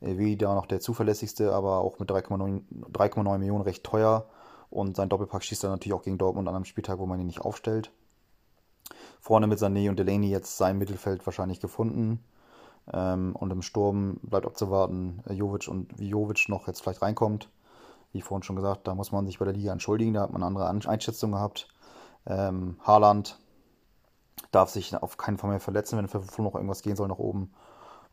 Äh, 0.01 0.17
wie 0.17 0.37
da 0.37 0.53
noch 0.55 0.65
der 0.65 0.79
zuverlässigste, 0.79 1.53
aber 1.53 1.79
auch 1.79 1.99
mit 1.99 2.09
3,9 2.09 3.37
Millionen 3.37 3.63
recht 3.63 3.83
teuer. 3.83 4.25
Und 4.69 4.95
sein 4.97 5.09
Doppelpack 5.09 5.43
schießt 5.43 5.63
er 5.63 5.71
natürlich 5.71 5.93
auch 5.93 6.03
gegen 6.03 6.17
Dortmund 6.17 6.47
an 6.47 6.55
einem 6.55 6.65
Spieltag, 6.65 6.99
wo 6.99 7.05
man 7.05 7.19
ihn 7.19 7.27
nicht 7.27 7.41
aufstellt. 7.41 7.91
Vorne 9.19 9.47
mit 9.47 9.59
Sané 9.59 9.89
und 9.89 9.97
Delaney 9.97 10.29
jetzt 10.29 10.57
sein 10.57 10.77
Mittelfeld 10.77 11.25
wahrscheinlich 11.25 11.59
gefunden. 11.59 12.23
Ähm, 12.91 13.35
und 13.35 13.51
im 13.51 13.61
Sturm 13.61 14.19
bleibt 14.21 14.45
abzuwarten, 14.45 15.23
äh, 15.27 15.33
Jovic 15.33 15.67
und 15.67 15.99
wie 15.99 16.09
Jovic 16.09 16.49
noch 16.49 16.67
jetzt 16.67 16.81
vielleicht 16.81 17.01
reinkommt 17.01 17.49
wie 18.11 18.21
vorhin 18.21 18.43
schon 18.43 18.55
gesagt, 18.55 18.87
da 18.87 18.95
muss 18.95 19.11
man 19.11 19.25
sich 19.25 19.39
bei 19.39 19.45
der 19.45 19.53
Liga 19.53 19.71
entschuldigen, 19.71 20.13
da 20.13 20.21
hat 20.21 20.31
man 20.31 20.43
andere 20.43 20.67
Einschätzung 20.67 21.31
gehabt. 21.31 21.67
Ähm, 22.25 22.77
Haaland 22.81 23.39
darf 24.51 24.69
sich 24.69 24.95
auf 24.95 25.17
keinen 25.17 25.37
Fall 25.37 25.51
mehr 25.51 25.59
verletzen, 25.59 25.97
wenn 25.97 26.05
noch 26.05 26.55
irgendwas 26.55 26.81
gehen 26.81 26.95
soll 26.95 27.07
nach 27.07 27.19
oben. 27.19 27.53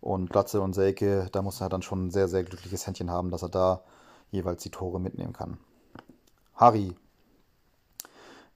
Und 0.06 0.30
Glatze 0.30 0.60
und 0.60 0.72
Selke, 0.72 1.28
da 1.32 1.42
muss 1.42 1.60
er 1.60 1.68
dann 1.68 1.82
schon 1.82 2.06
ein 2.06 2.10
sehr, 2.12 2.28
sehr 2.28 2.44
glückliches 2.44 2.86
Händchen 2.86 3.10
haben, 3.10 3.32
dass 3.32 3.42
er 3.42 3.48
da 3.48 3.82
jeweils 4.30 4.62
die 4.62 4.70
Tore 4.70 5.00
mitnehmen 5.00 5.32
kann. 5.32 5.58
Harry. 6.54 6.94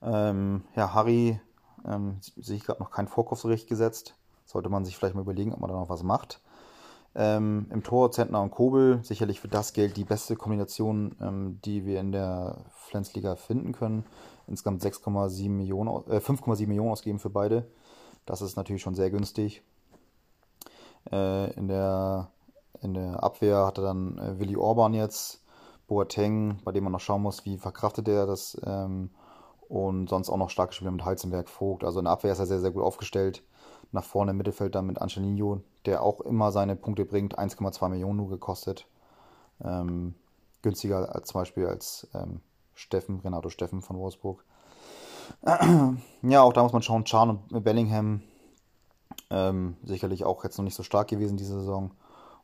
Ähm, 0.00 0.62
ja, 0.76 0.94
Harry 0.94 1.40
Ähm, 1.84 2.18
sehe 2.20 2.56
ich 2.56 2.64
gerade 2.64 2.80
noch 2.80 2.90
kein 2.90 3.08
Vorkaufsrecht 3.08 3.66
gesetzt. 3.66 4.14
Sollte 4.44 4.68
man 4.68 4.84
sich 4.84 4.96
vielleicht 4.96 5.16
mal 5.16 5.22
überlegen, 5.22 5.52
ob 5.52 5.60
man 5.60 5.70
da 5.70 5.76
noch 5.76 5.88
was 5.88 6.04
macht. 6.04 6.40
Ähm, 7.16 7.66
Im 7.70 7.82
Tor 7.82 8.12
Zentner 8.12 8.42
und 8.42 8.52
Kobel, 8.52 9.00
sicherlich 9.02 9.40
für 9.40 9.48
das 9.48 9.72
Geld 9.72 9.96
die 9.96 10.04
beste 10.04 10.36
Kombination, 10.36 11.16
ähm, 11.20 11.58
die 11.64 11.84
wir 11.84 11.98
in 11.98 12.12
der 12.12 12.58
Flensliga 12.76 13.34
finden 13.34 13.72
können. 13.72 14.04
Insgesamt 14.46 14.82
6,7 14.82 15.48
Millionen, 15.48 16.06
äh, 16.10 16.20
5,7 16.20 16.68
Millionen 16.68 16.92
ausgeben 16.92 17.18
für 17.18 17.30
beide. 17.30 17.66
Das 18.26 18.40
ist 18.40 18.56
natürlich 18.56 18.82
schon 18.82 18.94
sehr 18.94 19.10
günstig. 19.10 19.64
Äh, 21.10 21.52
in, 21.52 21.68
der, 21.68 22.28
in 22.82 22.94
der 22.94 23.22
Abwehr 23.22 23.66
hatte 23.66 23.82
dann 23.82 24.18
äh, 24.18 24.38
Willi 24.38 24.56
Orban 24.56 24.94
jetzt, 24.94 25.42
Boateng, 25.86 26.60
bei 26.64 26.72
dem 26.72 26.84
man 26.84 26.92
noch 26.92 27.00
schauen 27.00 27.22
muss, 27.22 27.44
wie 27.44 27.58
verkraftet 27.58 28.08
er 28.08 28.26
das. 28.26 28.60
Ähm, 28.64 29.10
und 29.68 30.08
sonst 30.08 30.30
auch 30.30 30.36
noch 30.36 30.50
starke 30.50 30.72
Spieler 30.72 30.90
mit 30.90 31.04
Heizenberg, 31.04 31.48
Vogt. 31.48 31.84
Also 31.84 32.00
in 32.00 32.04
der 32.04 32.12
Abwehr 32.12 32.32
ist 32.32 32.40
er 32.40 32.46
sehr, 32.46 32.60
sehr 32.60 32.72
gut 32.72 32.82
aufgestellt. 32.82 33.42
Nach 33.92 34.04
vorne 34.04 34.32
im 34.32 34.36
Mittelfeld 34.36 34.74
dann 34.74 34.86
mit 34.86 35.00
Angelino, 35.00 35.62
der 35.86 36.02
auch 36.02 36.20
immer 36.20 36.52
seine 36.52 36.76
Punkte 36.76 37.04
bringt, 37.04 37.38
1,2 37.38 37.88
Millionen 37.88 38.16
nur 38.16 38.30
gekostet. 38.30 38.86
Ähm, 39.64 40.14
günstiger 40.62 41.14
als 41.14 41.28
zum 41.28 41.40
Beispiel 41.40 41.66
als 41.66 42.08
ähm, 42.14 42.40
Steffen, 42.74 43.20
Renato 43.20 43.48
Steffen 43.48 43.82
von 43.82 43.98
Wolfsburg. 43.98 44.44
ja, 46.22 46.42
auch 46.42 46.52
da 46.52 46.62
muss 46.62 46.72
man 46.72 46.82
schauen, 46.82 47.04
Chan 47.04 47.30
und 47.50 47.64
Bellingham 47.64 48.22
ähm, 49.30 49.76
sicherlich 49.84 50.24
auch 50.24 50.44
jetzt 50.44 50.58
noch 50.58 50.64
nicht 50.64 50.74
so 50.74 50.82
stark 50.82 51.08
gewesen 51.08 51.36
diese 51.36 51.54
Saison. 51.60 51.92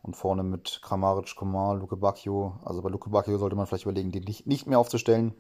Und 0.03 0.17
vorne 0.17 0.45
mit 0.45 0.81
Kramaric, 0.83 1.35
Komar, 1.35 1.75
Luke 1.75 1.97
Bacchio. 1.97 2.61
Also 2.65 2.81
bei 2.81 2.91
Luke 2.91 3.11
Bacchio 3.11 3.39
sollte 3.39 3.57
man 3.57 3.67
vielleicht 3.67 3.85
überlegen, 3.85 4.13
den 4.13 4.23
nicht 4.23 4.67
mehr 4.67 4.79
aufzustellen, 4.79 5.35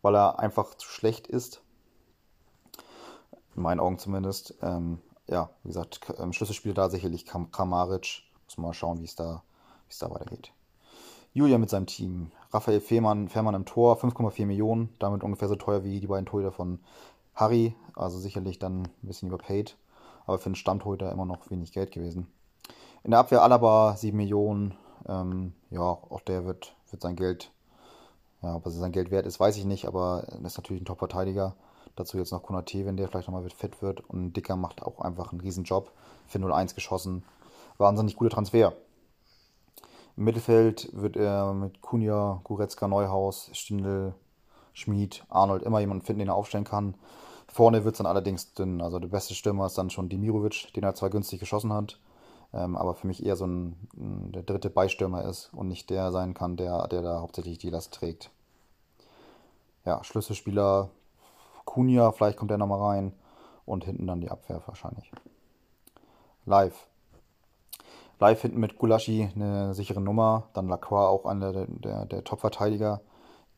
weil 0.00 0.16
er 0.16 0.38
einfach 0.38 0.74
zu 0.74 0.88
schlecht 0.88 1.26
ist. 1.26 1.60
In 3.56 3.62
meinen 3.62 3.80
Augen 3.80 3.98
zumindest. 3.98 4.54
Ähm, 4.62 5.00
ja, 5.26 5.50
wie 5.62 5.68
gesagt, 5.68 6.00
ähm, 6.18 6.32
Schlüsselspieler 6.32 6.74
da 6.74 6.88
sicherlich 6.88 7.26
Kramaric. 7.26 8.22
Muss 8.46 8.58
mal 8.58 8.72
schauen, 8.72 9.00
wie 9.00 9.04
es 9.04 9.16
da, 9.16 9.42
es 9.88 9.98
da 9.98 10.10
weitergeht. 10.10 10.52
Julia 11.34 11.58
mit 11.58 11.68
seinem 11.68 11.86
Team. 11.86 12.32
Raphael 12.52 12.80
Fährmann, 12.80 13.28
Fährmann 13.28 13.54
im 13.54 13.66
Tor, 13.66 13.98
5,4 13.98 14.46
Millionen. 14.46 14.94
Damit 14.98 15.22
ungefähr 15.22 15.48
so 15.48 15.56
teuer 15.56 15.84
wie 15.84 16.00
die 16.00 16.06
beiden 16.06 16.26
Torhüter 16.26 16.52
von 16.52 16.80
Harry. 17.34 17.74
Also 17.94 18.18
sicherlich 18.18 18.58
dann 18.58 18.84
ein 18.84 18.90
bisschen 19.02 19.28
überpaid 19.28 19.76
aber 20.30 20.38
für 20.38 20.46
einen 20.46 20.54
Stammtorhüter 20.54 21.10
immer 21.10 21.26
noch 21.26 21.50
wenig 21.50 21.72
Geld 21.72 21.90
gewesen. 21.90 22.28
In 23.02 23.10
der 23.10 23.20
Abwehr 23.20 23.42
Alaba 23.42 23.96
7 23.96 24.16
Millionen. 24.16 24.74
Ähm, 25.08 25.54
ja, 25.70 25.80
auch 25.80 26.20
der 26.20 26.44
wird, 26.44 26.76
wird 26.90 27.02
sein 27.02 27.16
Geld, 27.16 27.50
ja, 28.42 28.54
ob 28.54 28.64
er 28.64 28.70
sein 28.70 28.92
Geld 28.92 29.10
wert 29.10 29.26
ist, 29.26 29.40
weiß 29.40 29.56
ich 29.56 29.64
nicht, 29.64 29.86
aber 29.86 30.24
er 30.28 30.44
ist 30.44 30.56
natürlich 30.56 30.82
ein 30.82 30.84
Top-Verteidiger. 30.84 31.56
Dazu 31.96 32.16
jetzt 32.16 32.30
noch 32.30 32.44
Konate, 32.44 32.86
wenn 32.86 32.96
der 32.96 33.08
vielleicht 33.08 33.26
nochmal 33.26 33.48
fit 33.50 33.82
wird. 33.82 34.08
Und 34.08 34.34
Dicker 34.34 34.54
macht 34.54 34.82
auch 34.82 35.00
einfach 35.00 35.32
einen 35.32 35.40
riesen 35.40 35.64
Job. 35.64 35.90
Für 36.28 36.38
0-1 36.38 36.76
geschossen. 36.76 37.24
Wahnsinnig 37.78 38.14
guter 38.14 38.30
Transfer. 38.30 38.72
Im 40.16 40.24
Mittelfeld 40.24 40.90
wird 40.92 41.16
er 41.16 41.52
mit 41.54 41.80
Kunja, 41.80 42.40
Goretzka, 42.44 42.86
Neuhaus, 42.86 43.50
Stindl, 43.52 44.14
Schmid, 44.74 45.24
Arnold 45.28 45.64
immer 45.64 45.80
jemanden 45.80 46.04
finden, 46.04 46.20
den 46.20 46.28
er 46.28 46.36
aufstellen 46.36 46.64
kann. 46.64 46.94
Vorne 47.52 47.84
wird 47.84 47.94
es 47.94 47.98
dann 47.98 48.06
allerdings 48.06 48.54
dünn. 48.54 48.80
Also 48.80 48.98
der 48.98 49.08
beste 49.08 49.34
Stürmer 49.34 49.66
ist 49.66 49.76
dann 49.76 49.90
schon 49.90 50.08
Dimirovic, 50.08 50.72
den 50.74 50.84
er 50.84 50.94
zwar 50.94 51.10
günstig 51.10 51.40
geschossen 51.40 51.72
hat, 51.72 51.98
ähm, 52.52 52.76
aber 52.76 52.94
für 52.94 53.06
mich 53.06 53.24
eher 53.24 53.36
so 53.36 53.46
ein, 53.46 53.76
der 53.92 54.42
dritte 54.42 54.70
Beistürmer 54.70 55.24
ist 55.24 55.50
und 55.52 55.68
nicht 55.68 55.90
der 55.90 56.12
sein 56.12 56.34
kann, 56.34 56.56
der, 56.56 56.86
der 56.88 57.02
da 57.02 57.20
hauptsächlich 57.20 57.58
die 57.58 57.70
Last 57.70 57.92
trägt. 57.92 58.30
Ja, 59.84 60.04
Schlüsselspieler 60.04 60.90
Kunja, 61.64 62.12
vielleicht 62.12 62.38
kommt 62.38 62.50
der 62.50 62.58
nochmal 62.58 62.80
rein 62.80 63.12
und 63.66 63.84
hinten 63.84 64.06
dann 64.06 64.20
die 64.20 64.30
Abwehr 64.30 64.62
wahrscheinlich. 64.66 65.10
Live. 66.44 66.86
Live 68.18 68.42
hinten 68.42 68.60
mit 68.60 68.78
Gulaschi 68.78 69.30
eine 69.34 69.74
sichere 69.74 70.00
Nummer. 70.00 70.44
Dann 70.52 70.68
Lacroix 70.68 71.08
auch 71.08 71.24
einer 71.24 71.52
der, 71.52 71.66
der, 71.66 72.06
der 72.06 72.24
Top-Verteidiger 72.24 73.00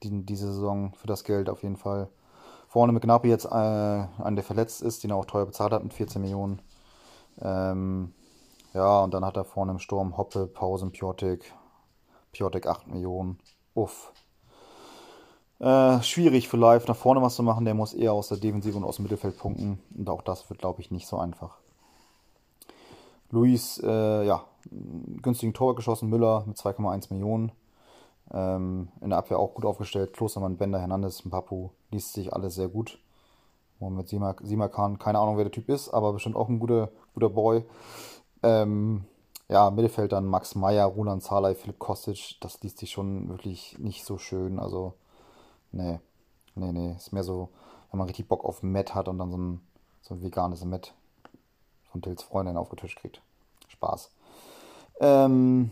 die, 0.02 0.24
diese 0.24 0.52
Saison 0.52 0.92
für 0.94 1.06
das 1.06 1.24
Geld 1.24 1.48
auf 1.48 1.62
jeden 1.62 1.76
Fall. 1.76 2.08
Vorne 2.72 2.94
mit 2.94 3.02
Gnabry 3.02 3.28
jetzt 3.28 3.44
äh, 3.44 3.48
einen, 3.48 4.34
der 4.34 4.42
verletzt 4.42 4.80
ist, 4.80 5.04
den 5.04 5.10
er 5.10 5.16
auch 5.16 5.26
teuer 5.26 5.44
bezahlt 5.44 5.74
hat 5.74 5.82
mit 5.82 5.92
14 5.92 6.22
Millionen. 6.22 6.62
Ähm, 7.38 8.14
ja, 8.72 9.00
und 9.00 9.12
dann 9.12 9.26
hat 9.26 9.36
er 9.36 9.44
vorne 9.44 9.72
im 9.72 9.78
Sturm 9.78 10.16
Hoppe, 10.16 10.46
Pausen, 10.46 10.90
Piotek. 10.90 11.52
Piotek 12.32 12.66
8 12.66 12.86
Millionen. 12.88 13.38
Uff. 13.74 14.14
Äh, 15.58 16.00
schwierig 16.00 16.48
für 16.48 16.56
Live 16.56 16.88
nach 16.88 16.96
vorne 16.96 17.20
was 17.20 17.34
zu 17.34 17.42
machen. 17.42 17.66
Der 17.66 17.74
muss 17.74 17.92
eher 17.92 18.14
aus 18.14 18.28
der 18.28 18.38
Defensive 18.38 18.78
und 18.78 18.84
aus 18.84 18.96
dem 18.96 19.02
Mittelfeld 19.02 19.36
punkten. 19.36 19.78
Und 19.94 20.08
auch 20.08 20.22
das 20.22 20.48
wird, 20.48 20.60
glaube 20.60 20.80
ich, 20.80 20.90
nicht 20.90 21.06
so 21.06 21.18
einfach. 21.18 21.58
Luis, 23.30 23.82
äh, 23.84 24.24
ja, 24.24 24.44
günstigen 25.20 25.52
Tor 25.52 25.74
geschossen. 25.74 26.08
Müller 26.08 26.44
mit 26.46 26.56
2,1 26.56 27.12
Millionen. 27.12 27.52
Ähm, 28.32 28.88
in 29.00 29.10
der 29.10 29.18
Abwehr 29.18 29.38
auch 29.38 29.54
gut 29.54 29.64
aufgestellt. 29.64 30.12
Klostermann, 30.12 30.56
Bender, 30.56 30.80
Hernandez, 30.80 31.22
Papu. 31.28 31.70
Liest 31.90 32.14
sich 32.14 32.32
alles 32.32 32.54
sehr 32.54 32.68
gut. 32.68 32.98
Mit 33.80 34.08
Simakan, 34.08 34.98
keine 35.00 35.18
Ahnung, 35.18 35.36
wer 35.36 35.44
der 35.44 35.52
Typ 35.52 35.68
ist, 35.68 35.88
aber 35.88 36.12
bestimmt 36.12 36.36
auch 36.36 36.48
ein 36.48 36.60
guter, 36.60 36.90
guter 37.14 37.30
Boy. 37.30 37.64
Ähm, 38.44 39.04
ja, 39.48 39.70
Mittelfeld 39.70 40.12
dann 40.12 40.24
Max 40.24 40.54
Meyer, 40.54 40.86
Roland 40.86 41.22
Zalay, 41.22 41.54
Philipp 41.54 41.80
Kostic. 41.80 42.36
Das 42.40 42.62
liest 42.62 42.78
sich 42.78 42.92
schon 42.92 43.28
wirklich 43.28 43.76
nicht 43.78 44.04
so 44.04 44.18
schön. 44.18 44.60
Also, 44.60 44.94
nee, 45.72 45.98
nee, 46.54 46.72
nee. 46.72 46.92
Ist 46.92 47.12
mehr 47.12 47.24
so, 47.24 47.48
wenn 47.90 47.98
man 47.98 48.06
richtig 48.06 48.28
Bock 48.28 48.44
auf 48.44 48.62
Met 48.62 48.94
hat 48.94 49.08
und 49.08 49.18
dann 49.18 49.30
so 49.30 49.36
ein, 49.36 49.60
so 50.00 50.14
ein 50.14 50.22
veganes 50.22 50.64
Met 50.64 50.94
von 51.90 52.02
Tills 52.02 52.22
Freundin 52.22 52.56
aufgetischt 52.56 53.00
kriegt. 53.00 53.20
Spaß. 53.68 54.10
Ähm, 55.00 55.70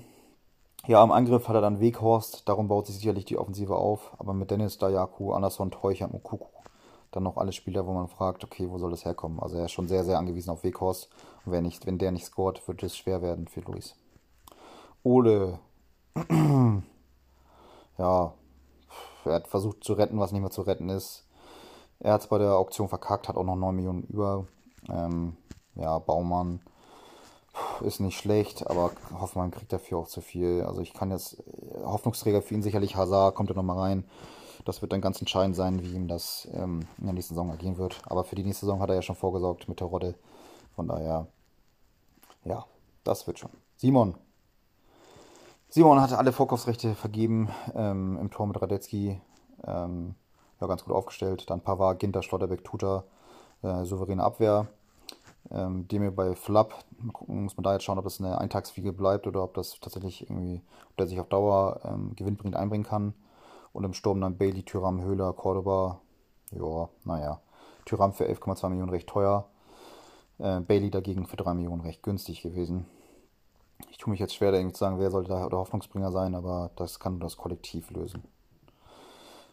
ja, 0.87 1.03
im 1.05 1.13
Angriff 1.13 1.49
hat 1.49 1.55
er 1.55 1.61
dann 1.61 1.81
Weghorst, 1.81 2.49
darum 2.49 2.69
baut 2.69 2.87
sich 2.87 2.97
sicherlich 2.97 3.25
die 3.25 3.39
Offensive 3.39 3.77
auf. 3.77 4.13
Aber 4.19 4.33
mit 4.33 4.51
Dennis, 4.51 4.79
Dayaku, 4.79 5.33
Anderson, 5.33 5.71
Teuchert 5.71 6.13
und 6.13 6.23
Kuku 6.23 6.47
dann 7.11 7.23
noch 7.25 7.37
alle 7.37 7.53
Spieler, 7.53 7.87
wo 7.87 7.93
man 7.93 8.09
fragt, 8.09 8.45
okay, 8.45 8.71
wo 8.71 8.79
soll 8.79 8.91
das 8.91 9.05
herkommen? 9.05 9.41
Also 9.41 9.57
er 9.57 9.65
ist 9.65 9.73
schon 9.73 9.89
sehr, 9.89 10.05
sehr 10.05 10.19
angewiesen 10.19 10.51
auf 10.51 10.63
Weghorst. 10.63 11.09
Und 11.45 11.53
wenn, 11.53 11.65
nicht, 11.65 11.87
wenn 11.87 11.99
der 11.99 12.13
nicht 12.13 12.27
scoret, 12.27 12.67
wird 12.69 12.83
es 12.83 12.97
schwer 12.97 13.23
werden 13.23 13.49
für 13.49 13.61
Luis. 13.61 13.97
Ole. 15.03 15.59
ja, 17.99 18.35
er 19.25 19.33
hat 19.33 19.49
versucht 19.49 19.83
zu 19.83 19.95
retten, 19.95 20.19
was 20.19 20.33
nicht 20.33 20.41
mehr 20.41 20.51
zu 20.51 20.63
retten 20.63 20.89
ist. 20.89 21.27
Er 21.99 22.15
hat 22.15 22.23
es 22.23 22.29
bei 22.29 22.39
der 22.39 22.55
Auktion 22.55 22.89
verkackt, 22.89 23.29
hat 23.29 23.37
auch 23.37 23.45
noch 23.45 23.57
9 23.57 23.75
Millionen 23.75 24.03
über. 24.05 24.47
Ähm, 24.89 25.37
ja, 25.75 25.99
Baumann 25.99 26.61
ist 27.83 28.01
nicht 28.01 28.19
schlecht, 28.19 28.69
aber 28.69 28.91
Hoffmann 29.19 29.51
kriegt 29.51 29.73
dafür 29.73 29.99
auch 29.99 30.09
zu 30.09 30.21
viel. 30.21 30.63
Also 30.63 30.81
ich 30.81 30.93
kann 30.93 31.11
jetzt, 31.11 31.43
Hoffnungsträger 31.85 32.43
für 32.43 32.55
ihn 32.55 32.63
sicherlich 32.63 32.97
Hazard, 32.97 33.35
kommt 33.35 33.51
er 33.51 33.57
nochmal 33.57 33.79
rein. 33.79 34.05
Das 34.65 34.83
wird 34.83 34.93
dann 34.93 35.01
ganz 35.01 35.21
entscheidend 35.21 35.57
sein, 35.57 35.83
wie 35.83 35.95
ihm 35.95 36.07
das 36.07 36.49
ähm, 36.53 36.87
in 36.99 37.05
der 37.05 37.15
nächsten 37.15 37.35
Saison 37.35 37.51
agieren 37.51 37.79
wird. 37.79 38.03
Aber 38.05 38.25
für 38.25 38.37
die 38.37 38.45
nächste 38.45 38.67
Saison 38.67 38.81
hat 38.81 38.91
er 38.91 38.97
ja 38.97 39.03
schon 39.03 39.17
vorgesorgt 39.17 39.69
mit 39.69 39.81
der 39.81 39.87
Rodde. 39.87 40.15
Von 40.75 40.89
daher, 40.89 41.27
ja, 42.45 42.67
das 43.05 43.27
wird 43.27 43.39
schon. 43.39 43.51
Simon. 43.77 44.15
Simon 45.71 46.01
hatte 46.01 46.19
alle 46.19 46.33
Vorkaufsrechte 46.33 46.95
vergeben 46.95 47.49
ähm, 47.75 48.19
im 48.21 48.31
Tor 48.31 48.47
mit 48.47 48.61
Radetzky. 48.61 49.21
Ähm, 49.65 50.15
ja, 50.61 50.67
ganz 50.67 50.85
gut 50.85 50.95
aufgestellt. 50.95 51.49
Dann 51.49 51.63
Pavard, 51.63 51.99
Ginter, 51.99 52.23
Schlotterbeck, 52.23 52.65
Tuta, 52.65 53.05
äh, 53.63 53.85
souveräne 53.85 54.23
Abwehr 54.23 54.69
ähm, 55.51 55.89
die 55.89 55.99
mir 55.99 56.11
bei 56.11 56.35
Flap, 56.35 56.75
muss 57.27 57.57
man 57.57 57.65
da 57.65 57.73
jetzt 57.73 57.85
schauen, 57.85 57.99
ob 57.99 58.05
das 58.05 58.21
eine 58.21 58.39
Eintagsfliege 58.39 58.93
bleibt 58.93 59.27
oder 59.27 59.43
ob 59.43 59.55
das 59.55 59.79
tatsächlich 59.81 60.23
irgendwie, 60.23 60.63
ob 60.91 60.97
der 60.97 61.07
sich 61.07 61.21
auf 61.21 61.29
Dauer 61.29 61.81
ähm, 61.85 62.15
gewinnbringend 62.17 62.57
einbringen 62.57 62.85
kann. 62.85 63.15
Und 63.73 63.85
im 63.85 63.95
Sturm 63.95 64.21
dann 64.21 64.37
Bailey, 64.37 64.63
Tyram, 64.65 65.03
Höhler, 65.03 65.33
Cordoba. 65.33 66.01
Ja, 66.51 66.89
naja. 67.05 67.41
Tyram 67.85 68.13
für 68.13 68.25
11,2 68.25 68.69
Millionen 68.69 68.91
recht 68.91 69.09
teuer. 69.09 69.47
Äh, 70.39 70.61
Bailey 70.61 70.91
dagegen 70.91 71.27
für 71.27 71.37
3 71.37 71.55
Millionen 71.55 71.83
recht 71.83 72.03
günstig 72.03 72.43
gewesen. 72.43 72.87
Ich 73.91 73.99
tue 73.99 74.11
mich 74.11 74.21
jetzt 74.21 74.35
schwer, 74.35 74.51
da 74.51 74.59
irgendwie 74.59 74.75
zu 74.75 74.81
sagen, 74.81 74.99
wer 74.99 75.11
sollte 75.11 75.31
da 75.31 75.49
der 75.49 75.59
Hoffnungsbringer 75.59 76.13
sein, 76.13 76.35
aber 76.35 76.71
das 76.77 76.99
kann 76.99 77.21
das 77.21 77.37
Kollektiv 77.37 77.91
lösen. 77.91 78.25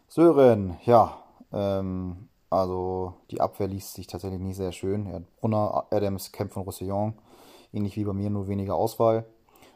Sören, 0.10 0.78
ja, 0.86 1.18
ähm, 1.52 2.30
also 2.50 3.16
die 3.30 3.42
Abwehr 3.42 3.68
liest 3.68 3.94
sich 3.94 4.08
tatsächlich 4.08 4.40
nicht 4.40 4.56
sehr 4.56 4.72
schön. 4.72 5.12
Hat 5.12 5.24
Brunner, 5.40 5.86
Adams, 5.92 6.32
Kemp 6.32 6.54
von 6.54 6.64
Roussillon. 6.64 7.14
Ähnlich 7.74 7.98
wie 7.98 8.06
bei 8.06 8.14
mir, 8.14 8.30
nur 8.30 8.48
weniger 8.48 8.76
Auswahl. 8.76 9.26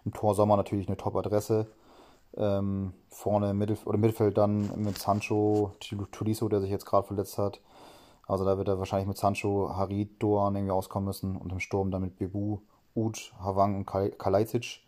Im 0.05 0.13
Tor 0.13 0.35
Sommer 0.35 0.57
natürlich 0.57 0.87
eine 0.87 0.97
Top-Adresse. 0.97 1.67
Ähm, 2.37 2.93
vorne 3.09 3.49
im 3.49 3.57
Mittelf 3.57 3.85
oder 3.85 3.97
Mittelfeld 3.97 4.37
dann 4.37 4.71
mit 4.81 4.97
Sancho, 4.97 5.73
Tuliso, 6.11 6.47
der 6.47 6.61
sich 6.61 6.69
jetzt 6.69 6.85
gerade 6.85 7.05
verletzt 7.05 7.37
hat. 7.37 7.59
Also 8.25 8.45
da 8.45 8.57
wird 8.57 8.69
er 8.69 8.79
wahrscheinlich 8.79 9.07
mit 9.07 9.17
Sancho, 9.17 9.75
Harid, 9.75 10.23
Doan 10.23 10.55
irgendwie 10.55 10.71
auskommen 10.71 11.07
müssen. 11.07 11.35
Und 11.35 11.51
im 11.51 11.59
Sturm 11.59 11.91
dann 11.91 12.01
mit 12.01 12.15
Bebu, 12.15 12.59
Uth, 12.95 13.33
Havang 13.39 13.75
und 13.75 13.85
Kalajdzic. 13.85 14.79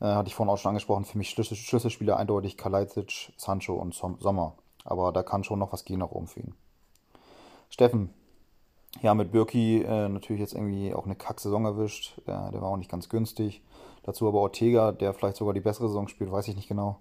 Äh, 0.00 0.04
hatte 0.04 0.28
ich 0.28 0.36
vorhin 0.36 0.52
auch 0.52 0.58
schon 0.58 0.68
angesprochen. 0.68 1.04
Für 1.04 1.18
mich 1.18 1.30
Schlüssel 1.30 1.56
Schlüsselspieler 1.56 2.16
eindeutig 2.16 2.56
Kalajdzic, 2.56 3.32
Sancho 3.36 3.74
und 3.74 3.92
Sommer. 3.94 4.54
Aber 4.84 5.10
da 5.10 5.24
kann 5.24 5.42
schon 5.42 5.58
noch 5.58 5.72
was 5.72 5.84
gehen 5.84 5.98
nach 5.98 6.12
oben 6.12 6.28
für 6.28 6.40
ihn. 6.40 6.54
Steffen, 7.68 8.10
Ja, 9.02 9.14
mit 9.14 9.32
Birki 9.32 9.82
äh, 9.82 10.08
natürlich 10.08 10.40
jetzt 10.40 10.54
irgendwie 10.54 10.94
auch 10.94 11.04
eine 11.04 11.16
Kack-Saison 11.16 11.64
erwischt. 11.64 12.20
Der, 12.26 12.50
der, 12.50 12.62
war 12.62 12.70
auch 12.70 12.76
nicht 12.76 12.90
ganz 12.90 13.08
günstig. 13.08 13.62
Dazu 14.04 14.26
aber 14.28 14.40
Ortega, 14.40 14.92
der 14.92 15.12
vielleicht 15.12 15.36
sogar 15.36 15.52
die 15.52 15.60
bessere 15.60 15.88
Saison 15.88 16.08
spielt, 16.08 16.32
weiß 16.32 16.48
ich 16.48 16.56
nicht 16.56 16.68
genau. 16.68 17.00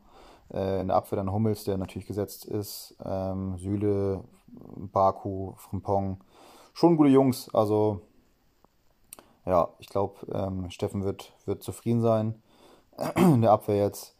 Äh, 0.53 0.81
in 0.81 0.87
der 0.87 0.97
Abwehr 0.97 1.17
dann 1.17 1.31
Hummels, 1.31 1.63
der 1.63 1.77
natürlich 1.77 2.07
gesetzt 2.07 2.45
ist. 2.45 2.97
Ähm, 3.05 3.57
Süle, 3.57 4.23
Baku, 4.47 5.53
Frimpong. 5.55 6.19
Schon 6.73 6.97
gute 6.97 7.09
Jungs. 7.09 7.53
Also, 7.53 8.01
ja, 9.45 9.69
ich 9.79 9.87
glaube, 9.87 10.15
ähm, 10.33 10.69
Steffen 10.71 11.03
wird, 11.03 11.33
wird 11.45 11.63
zufrieden 11.63 12.01
sein 12.01 12.41
in 13.15 13.41
der 13.41 13.51
Abwehr 13.51 13.77
jetzt. 13.77 14.15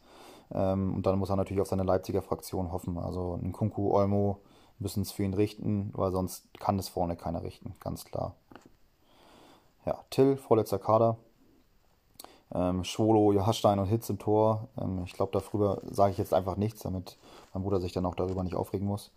Ähm, 0.52 0.94
und 0.94 1.06
dann 1.06 1.18
muss 1.18 1.30
er 1.30 1.36
natürlich 1.36 1.60
auf 1.60 1.68
seine 1.68 1.82
Leipziger 1.82 2.22
Fraktion 2.22 2.72
hoffen. 2.72 2.98
Also 2.98 3.38
ein 3.42 3.52
Kunku, 3.52 3.90
Olmo 3.92 4.40
müssen 4.78 5.02
es 5.02 5.12
für 5.12 5.22
ihn 5.22 5.34
richten, 5.34 5.90
weil 5.94 6.12
sonst 6.12 6.46
kann 6.58 6.78
es 6.78 6.88
vorne 6.88 7.16
keiner 7.16 7.42
richten, 7.42 7.74
ganz 7.80 8.04
klar. 8.04 8.34
Ja, 9.84 9.98
Till, 10.10 10.36
vorletzter 10.36 10.78
Kader. 10.78 11.16
Ähm, 12.54 12.84
Schwolo, 12.84 13.32
Jahrstein 13.32 13.78
und 13.78 13.86
Hitz 13.86 14.08
im 14.10 14.18
Tor. 14.18 14.68
Ähm, 14.80 15.02
ich 15.04 15.12
glaube, 15.12 15.32
darüber 15.32 15.80
sage 15.90 16.12
ich 16.12 16.18
jetzt 16.18 16.34
einfach 16.34 16.56
nichts, 16.56 16.82
damit 16.82 17.16
mein 17.52 17.62
Bruder 17.62 17.80
sich 17.80 17.92
dann 17.92 18.06
auch 18.06 18.14
darüber 18.14 18.42
nicht 18.42 18.56
aufregen 18.56 18.86
muss. 18.86 19.10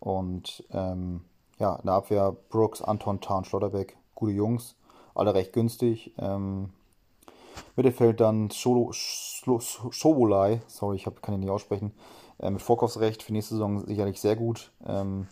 Und 0.00 0.64
ähm, 0.70 1.24
ja, 1.58 1.76
in 1.76 1.86
der 1.86 1.94
Abwehr 1.94 2.34
Brooks, 2.48 2.82
Anton, 2.82 3.20
Tarn, 3.20 3.44
Schlotterbeck, 3.44 3.96
gute 4.14 4.32
Jungs, 4.32 4.74
alle 5.14 5.34
recht 5.34 5.52
günstig. 5.52 6.12
Ähm, 6.18 6.70
Mittelfeld 7.76 8.20
dann 8.20 8.50
Schobolai, 8.50 8.90
sorry, 10.66 10.96
ich 10.96 11.06
hab, 11.06 11.22
kann 11.22 11.34
ihn 11.34 11.40
nicht 11.40 11.50
aussprechen, 11.50 11.92
äh, 12.42 12.50
mit 12.50 12.60
Vorkaufsrecht 12.60 13.22
für 13.22 13.32
nächste 13.32 13.54
Saison 13.54 13.86
sicherlich 13.86 14.20
sehr 14.20 14.36
gut. 14.36 14.72
Ähm, 14.86 15.26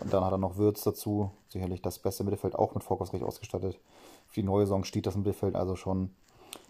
und 0.00 0.12
dann 0.12 0.24
hat 0.24 0.32
er 0.32 0.38
noch 0.38 0.56
Würz 0.56 0.82
dazu, 0.82 1.30
sicherlich 1.48 1.82
das 1.82 1.98
beste 1.98 2.24
Mittelfeld 2.24 2.54
auch 2.54 2.74
mit 2.74 2.84
Vorkaufsrecht 2.84 3.24
ausgestattet. 3.24 3.78
Für 4.28 4.40
die 4.40 4.46
neue 4.46 4.64
Saison 4.64 4.84
steht 4.84 5.06
das 5.06 5.16
Mittelfeld 5.16 5.56
also 5.56 5.76
schon. 5.76 6.10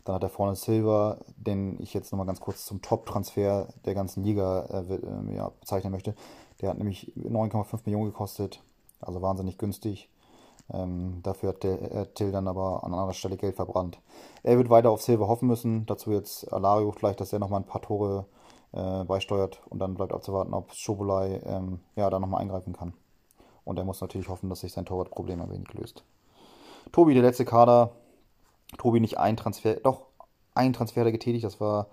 Dann 0.04 0.16
hat 0.16 0.22
er 0.22 0.28
vorne 0.28 0.56
Silver, 0.56 1.18
den 1.36 1.80
ich 1.80 1.94
jetzt 1.94 2.10
nochmal 2.10 2.26
ganz 2.26 2.40
kurz 2.40 2.64
zum 2.64 2.82
Top-Transfer 2.82 3.68
der 3.84 3.94
ganzen 3.94 4.24
Liga 4.24 4.62
äh, 4.70 4.94
äh, 4.94 5.36
ja, 5.36 5.50
bezeichnen 5.60 5.92
möchte. 5.92 6.14
Der 6.60 6.70
hat 6.70 6.78
nämlich 6.78 7.12
9,5 7.16 7.80
Millionen 7.84 8.06
gekostet, 8.06 8.62
also 9.00 9.22
wahnsinnig 9.22 9.58
günstig. 9.58 10.08
Ähm, 10.72 11.20
dafür 11.22 11.50
hat 11.50 11.62
der, 11.62 11.92
äh, 11.92 12.06
Till 12.14 12.32
dann 12.32 12.48
aber 12.48 12.84
an 12.84 12.92
anderer 12.92 13.12
Stelle 13.12 13.36
Geld 13.36 13.56
verbrannt. 13.56 14.00
Er 14.42 14.56
wird 14.58 14.70
weiter 14.70 14.90
auf 14.90 15.02
Silver 15.02 15.28
hoffen 15.28 15.48
müssen. 15.48 15.86
Dazu 15.86 16.12
jetzt 16.12 16.52
Alario 16.52 16.92
vielleicht, 16.92 17.20
dass 17.20 17.32
er 17.32 17.38
nochmal 17.38 17.60
ein 17.60 17.66
paar 17.66 17.82
Tore 17.82 18.26
äh, 18.28 18.41
beisteuert 18.72 19.60
und 19.68 19.80
dann 19.80 19.94
bleibt 19.94 20.12
abzuwarten, 20.12 20.54
ob 20.54 20.72
Schobolei 20.72 21.40
ähm, 21.44 21.80
ja, 21.94 22.08
da 22.08 22.18
nochmal 22.18 22.40
eingreifen 22.40 22.72
kann. 22.72 22.94
Und 23.64 23.78
er 23.78 23.84
muss 23.84 24.00
natürlich 24.00 24.28
hoffen, 24.28 24.48
dass 24.48 24.60
sich 24.60 24.72
sein 24.72 24.86
Torwartproblem 24.86 25.40
ein 25.40 25.50
wenig 25.50 25.72
löst. 25.74 26.04
Tobi, 26.90 27.14
der 27.14 27.22
letzte 27.22 27.44
Kader. 27.44 27.92
Tobi 28.78 29.00
nicht 29.00 29.18
ein 29.18 29.36
Transfer, 29.36 29.74
doch 29.74 30.06
ein 30.54 30.72
Transfer 30.72 31.02
der 31.02 31.12
getätigt, 31.12 31.44
das 31.44 31.60
war 31.60 31.88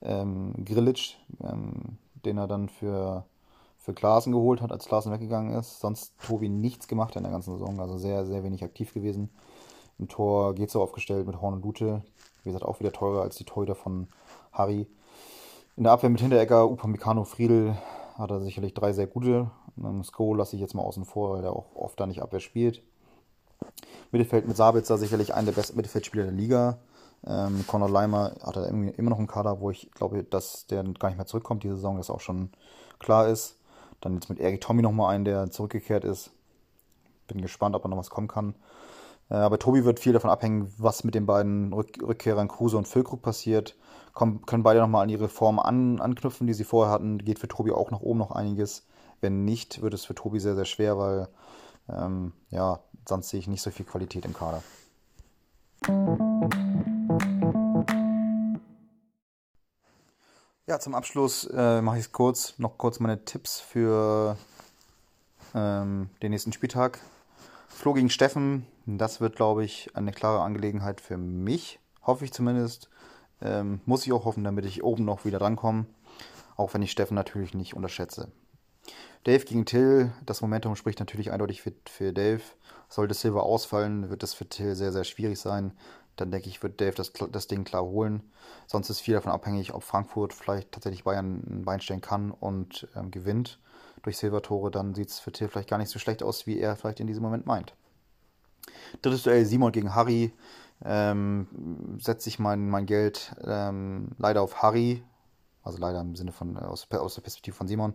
ähm, 0.00 0.54
Grilic, 0.64 1.16
ähm, 1.42 1.98
den 2.24 2.38
er 2.38 2.46
dann 2.46 2.68
für, 2.68 3.24
für 3.78 3.92
Klaasen 3.92 4.32
geholt 4.32 4.60
hat, 4.62 4.72
als 4.72 4.86
Klaasen 4.86 5.12
weggegangen 5.12 5.54
ist. 5.54 5.80
Sonst 5.80 6.14
Tobi 6.24 6.48
nichts 6.48 6.88
gemacht 6.88 7.16
in 7.16 7.22
der 7.22 7.32
ganzen 7.32 7.52
Saison, 7.52 7.80
also 7.80 7.98
sehr, 7.98 8.24
sehr 8.24 8.42
wenig 8.44 8.64
aktiv 8.64 8.94
gewesen. 8.94 9.30
Im 9.98 10.08
Tor 10.08 10.54
geht 10.54 10.70
so 10.70 10.82
aufgestellt 10.82 11.26
mit 11.26 11.40
Horn 11.40 11.54
und 11.54 11.64
Lute. 11.64 12.02
Wie 12.42 12.48
gesagt, 12.48 12.64
auch 12.64 12.80
wieder 12.80 12.92
teurer 12.92 13.22
als 13.22 13.36
die 13.36 13.44
Torhüter 13.44 13.74
von 13.74 14.08
Harry. 14.52 14.86
In 15.74 15.84
der 15.84 15.92
Abwehr 15.92 16.10
mit 16.10 16.20
Hinteregger, 16.20 16.68
Upamecano, 16.70 17.24
Friedel 17.24 17.74
hat 18.18 18.30
er 18.30 18.40
sicherlich 18.40 18.74
drei 18.74 18.92
sehr 18.92 19.06
gute. 19.06 19.50
Sko 20.02 20.34
lasse 20.34 20.54
ich 20.54 20.60
jetzt 20.60 20.74
mal 20.74 20.82
außen 20.82 21.06
vor, 21.06 21.36
weil 21.36 21.44
er 21.44 21.56
auch 21.56 21.74
oft 21.74 21.98
da 21.98 22.06
nicht 22.06 22.20
Abwehr 22.20 22.40
spielt. 22.40 22.82
Mittelfeld 24.10 24.46
mit 24.46 24.56
Sabitzer 24.58 24.98
sicherlich 24.98 25.32
einer 25.32 25.46
der 25.46 25.52
besten 25.52 25.76
Mittelfeldspieler 25.76 26.24
der 26.24 26.32
Liga. 26.32 26.78
Ähm, 27.26 27.64
Conor 27.66 27.88
Leimer 27.88 28.34
hat 28.42 28.56
er 28.56 28.66
immer 28.68 29.10
noch 29.10 29.18
einen 29.18 29.28
Kader, 29.28 29.60
wo 29.60 29.70
ich 29.70 29.90
glaube, 29.92 30.24
dass 30.24 30.66
der 30.66 30.82
gar 30.82 31.08
nicht 31.08 31.16
mehr 31.16 31.26
zurückkommt 31.26 31.62
diese 31.62 31.76
Saison, 31.76 31.96
das 31.96 32.10
auch 32.10 32.20
schon 32.20 32.50
klar 32.98 33.28
ist. 33.28 33.56
Dann 34.02 34.14
jetzt 34.14 34.28
mit 34.28 34.40
Eric 34.40 34.60
Tommy 34.60 34.82
nochmal 34.82 35.14
einen, 35.14 35.24
der 35.24 35.50
zurückgekehrt 35.50 36.04
ist. 36.04 36.32
Bin 37.28 37.40
gespannt, 37.40 37.74
ob 37.74 37.84
er 37.86 37.88
noch 37.88 37.96
was 37.96 38.10
kommen 38.10 38.28
kann. 38.28 38.56
Äh, 39.30 39.36
aber 39.36 39.58
Tobi 39.58 39.86
wird 39.86 40.00
viel 40.00 40.12
davon 40.12 40.28
abhängen, 40.28 40.70
was 40.76 41.02
mit 41.02 41.14
den 41.14 41.24
beiden 41.24 41.72
Rück 41.72 41.96
Rückkehrern 42.02 42.48
Kruse 42.48 42.76
und 42.76 42.88
Füllkrug 42.88 43.22
passiert. 43.22 43.74
Kommen, 44.12 44.44
können 44.44 44.62
beide 44.62 44.80
nochmal 44.80 45.04
an 45.04 45.08
ihre 45.08 45.28
Form 45.28 45.58
an, 45.58 46.00
anknüpfen, 46.00 46.46
die 46.46 46.54
sie 46.54 46.64
vorher 46.64 46.92
hatten. 46.92 47.18
Geht 47.18 47.38
für 47.38 47.48
Tobi 47.48 47.72
auch 47.72 47.90
nach 47.90 48.00
oben 48.00 48.18
noch 48.18 48.30
einiges. 48.30 48.86
Wenn 49.20 49.44
nicht, 49.44 49.82
wird 49.82 49.94
es 49.94 50.04
für 50.04 50.14
Tobi 50.14 50.40
sehr, 50.40 50.54
sehr 50.54 50.64
schwer, 50.64 50.98
weil 50.98 51.28
ähm, 51.88 52.32
ja, 52.50 52.80
sonst 53.08 53.30
sehe 53.30 53.40
ich 53.40 53.48
nicht 53.48 53.62
so 53.62 53.70
viel 53.70 53.86
Qualität 53.86 54.24
im 54.24 54.34
Kader. 54.34 54.62
Ja, 60.66 60.78
zum 60.78 60.94
Abschluss 60.94 61.44
äh, 61.52 61.82
mache 61.82 61.98
ich 61.98 62.04
es 62.06 62.12
kurz, 62.12 62.58
noch 62.58 62.78
kurz 62.78 63.00
meine 63.00 63.24
Tipps 63.24 63.60
für 63.60 64.36
ähm, 65.54 66.08
den 66.22 66.30
nächsten 66.30 66.52
Spieltag. 66.52 67.00
Flo 67.68 67.94
gegen 67.94 68.10
Steffen, 68.10 68.66
das 68.86 69.20
wird, 69.20 69.36
glaube 69.36 69.64
ich, 69.64 69.90
eine 69.94 70.12
klare 70.12 70.42
Angelegenheit 70.42 71.00
für 71.00 71.16
mich, 71.16 71.80
hoffe 72.02 72.24
ich 72.24 72.32
zumindest. 72.32 72.88
Ähm, 73.42 73.80
muss 73.84 74.06
ich 74.06 74.12
auch 74.12 74.24
hoffen, 74.24 74.44
damit 74.44 74.64
ich 74.64 74.82
oben 74.82 75.04
noch 75.04 75.24
wieder 75.24 75.38
drankomme, 75.38 75.86
auch 76.56 76.74
wenn 76.74 76.82
ich 76.82 76.92
Steffen 76.92 77.14
natürlich 77.14 77.54
nicht 77.54 77.74
unterschätze. 77.74 78.30
Dave 79.24 79.44
gegen 79.44 79.64
Till, 79.64 80.12
das 80.26 80.40
Momentum 80.40 80.74
spricht 80.76 80.98
natürlich 80.98 81.30
eindeutig 81.30 81.62
für, 81.62 81.72
für 81.88 82.12
Dave. 82.12 82.42
Sollte 82.88 83.14
Silva 83.14 83.40
ausfallen, 83.40 84.10
wird 84.10 84.22
das 84.22 84.34
für 84.34 84.48
Till 84.48 84.74
sehr, 84.74 84.92
sehr 84.92 85.04
schwierig 85.04 85.38
sein. 85.38 85.72
Dann 86.16 86.30
denke 86.30 86.48
ich, 86.48 86.62
wird 86.62 86.80
Dave 86.80 86.94
das, 86.94 87.12
das 87.30 87.46
Ding 87.46 87.64
klar 87.64 87.84
holen. 87.84 88.22
Sonst 88.66 88.90
ist 88.90 89.00
viel 89.00 89.14
davon 89.14 89.32
abhängig, 89.32 89.72
ob 89.72 89.82
Frankfurt 89.82 90.34
vielleicht 90.34 90.72
tatsächlich 90.72 91.04
Bayern 91.04 91.42
ein 91.48 91.64
Bein 91.64 91.80
stellen 91.80 92.00
kann 92.00 92.32
und 92.32 92.88
ähm, 92.96 93.10
gewinnt 93.10 93.58
durch 94.02 94.18
Silbertore, 94.18 94.70
dann 94.70 94.94
sieht 94.94 95.10
es 95.10 95.20
für 95.20 95.32
Till 95.32 95.48
vielleicht 95.48 95.70
gar 95.70 95.78
nicht 95.78 95.90
so 95.90 95.98
schlecht 95.98 96.22
aus, 96.22 96.46
wie 96.46 96.58
er 96.58 96.76
vielleicht 96.76 97.00
in 97.00 97.06
diesem 97.06 97.22
Moment 97.22 97.46
meint. 97.46 97.74
Drittes 99.00 99.22
Duell 99.22 99.44
Simon 99.46 99.72
gegen 99.72 99.94
Harry. 99.94 100.32
Ähm, 100.84 101.98
setze 102.00 102.28
ich 102.28 102.38
mein, 102.38 102.68
mein 102.68 102.86
Geld 102.86 103.34
ähm, 103.44 104.10
leider 104.18 104.42
auf 104.42 104.62
Harry. 104.62 105.04
Also 105.62 105.78
leider 105.78 106.00
im 106.00 106.16
Sinne 106.16 106.32
von 106.32 106.56
aus, 106.56 106.88
aus, 106.90 107.14
der 107.14 107.22
Perspektive 107.22 107.54
von 107.54 107.68
Simon, 107.68 107.94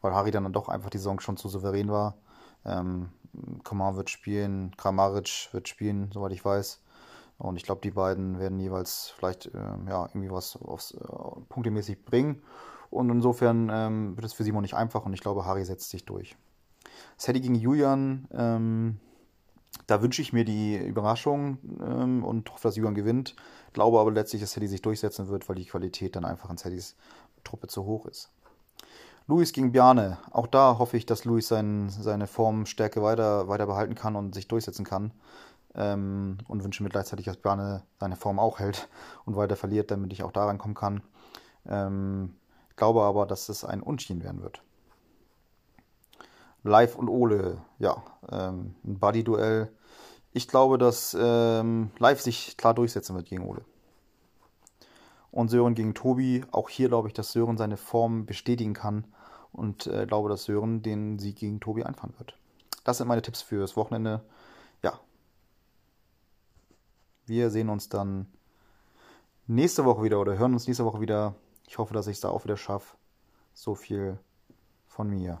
weil 0.00 0.14
Harry 0.14 0.30
dann 0.30 0.50
doch 0.52 0.68
einfach 0.68 0.88
die 0.88 0.98
Saison 0.98 1.20
schon 1.20 1.36
zu 1.36 1.48
souverän 1.48 1.90
war. 1.90 2.16
Ähm, 2.64 3.10
Coman 3.64 3.96
wird 3.96 4.08
spielen, 4.08 4.74
Kramaric 4.76 5.50
wird 5.52 5.68
spielen, 5.68 6.10
soweit 6.12 6.32
ich 6.32 6.44
weiß. 6.44 6.80
Und 7.38 7.56
ich 7.56 7.64
glaube, 7.64 7.80
die 7.82 7.90
beiden 7.90 8.38
werden 8.38 8.60
jeweils 8.60 9.12
vielleicht 9.16 9.46
äh, 9.46 9.58
ja, 9.88 10.06
irgendwie 10.06 10.30
was 10.30 10.56
aufs, 10.56 10.92
äh, 10.92 11.06
punktemäßig 11.48 12.04
bringen. 12.04 12.42
Und 12.90 13.10
insofern 13.10 13.70
ähm, 13.72 14.16
wird 14.16 14.26
es 14.26 14.32
für 14.32 14.44
Simon 14.44 14.62
nicht 14.62 14.74
einfach 14.74 15.04
und 15.04 15.12
ich 15.12 15.20
glaube, 15.20 15.44
Harry 15.44 15.64
setzt 15.64 15.90
sich 15.90 16.04
durch. 16.04 16.36
Sadie 17.16 17.40
gegen 17.40 17.54
Julian, 17.54 18.28
ähm, 18.32 19.00
da 19.86 20.02
wünsche 20.02 20.22
ich 20.22 20.32
mir 20.32 20.44
die 20.44 20.76
Überraschung 20.76 21.58
ähm, 21.80 22.24
und 22.24 22.50
hoffe, 22.50 22.68
dass 22.68 22.76
Julian 22.76 22.94
gewinnt. 22.94 23.34
Glaube 23.72 23.98
aber 23.98 24.10
letztlich, 24.10 24.42
dass 24.42 24.52
Sadie 24.52 24.68
sich 24.68 24.82
durchsetzen 24.82 25.28
wird, 25.28 25.48
weil 25.48 25.56
die 25.56 25.64
Qualität 25.64 26.16
dann 26.16 26.24
einfach 26.24 26.50
in 26.50 26.58
Sadies 26.58 26.96
Truppe 27.44 27.66
zu 27.66 27.84
hoch 27.84 28.06
ist. 28.06 28.30
Luis 29.26 29.52
gegen 29.52 29.72
Bjarne. 29.72 30.18
Auch 30.30 30.46
da 30.46 30.78
hoffe 30.78 30.96
ich, 30.96 31.06
dass 31.06 31.24
Luis 31.24 31.48
sein, 31.48 31.88
seine 31.90 32.26
Formstärke 32.26 33.02
weiter, 33.02 33.48
weiter 33.48 33.66
behalten 33.66 33.94
kann 33.94 34.16
und 34.16 34.34
sich 34.34 34.48
durchsetzen 34.48 34.84
kann. 34.84 35.12
Ähm, 35.74 36.38
und 36.48 36.64
wünsche 36.64 36.82
mir 36.82 36.90
gleichzeitig, 36.90 37.26
dass 37.26 37.38
Bjarne 37.38 37.82
seine 37.98 38.16
Form 38.16 38.38
auch 38.38 38.58
hält 38.58 38.88
und 39.24 39.36
weiter 39.36 39.56
verliert, 39.56 39.90
damit 39.90 40.12
ich 40.12 40.22
auch 40.22 40.32
daran 40.32 40.58
kommen 40.58 40.74
kann. 40.74 41.02
Ähm, 41.66 42.34
glaube 42.76 43.02
aber, 43.02 43.26
dass 43.26 43.48
es 43.48 43.64
ein 43.64 43.82
Unschien 43.82 44.22
werden 44.22 44.42
wird. 44.42 44.62
Live 46.62 46.96
und 46.96 47.08
Ole, 47.08 47.58
ja, 47.78 48.02
ähm, 48.30 48.74
ein 48.84 48.98
Buddy-Duell. 48.98 49.72
Ich 50.32 50.48
glaube, 50.48 50.78
dass 50.78 51.16
ähm, 51.18 51.90
Live 51.98 52.20
sich 52.20 52.56
klar 52.56 52.74
durchsetzen 52.74 53.16
wird 53.16 53.26
gegen 53.26 53.46
Ole. 53.46 53.64
Und 55.30 55.48
Sören 55.48 55.74
gegen 55.74 55.94
Tobi. 55.94 56.44
Auch 56.50 56.68
hier 56.68 56.88
glaube 56.88 57.08
ich, 57.08 57.14
dass 57.14 57.32
Sören 57.32 57.56
seine 57.56 57.76
Form 57.76 58.26
bestätigen 58.26 58.74
kann 58.74 59.06
und 59.52 59.86
äh, 59.86 60.06
glaube, 60.06 60.28
dass 60.28 60.44
Sören 60.44 60.82
den 60.82 61.18
Sieg 61.18 61.36
gegen 61.36 61.60
Tobi 61.60 61.84
einfahren 61.84 62.14
wird. 62.18 62.36
Das 62.84 62.98
sind 62.98 63.08
meine 63.08 63.22
Tipps 63.22 63.42
fürs 63.42 63.76
Wochenende. 63.76 64.22
Ja. 64.82 64.98
Wir 67.26 67.50
sehen 67.50 67.68
uns 67.68 67.88
dann 67.88 68.26
nächste 69.46 69.84
Woche 69.84 70.02
wieder 70.02 70.20
oder 70.20 70.38
hören 70.38 70.52
uns 70.52 70.66
nächste 70.66 70.84
Woche 70.84 71.00
wieder. 71.00 71.34
Ich 71.66 71.78
hoffe, 71.78 71.94
dass 71.94 72.06
ich 72.06 72.16
es 72.16 72.20
da 72.20 72.30
auch 72.30 72.44
wieder 72.44 72.56
schaffe. 72.56 72.96
So 73.54 73.74
viel 73.74 74.18
von 74.86 75.08
mir. 75.08 75.40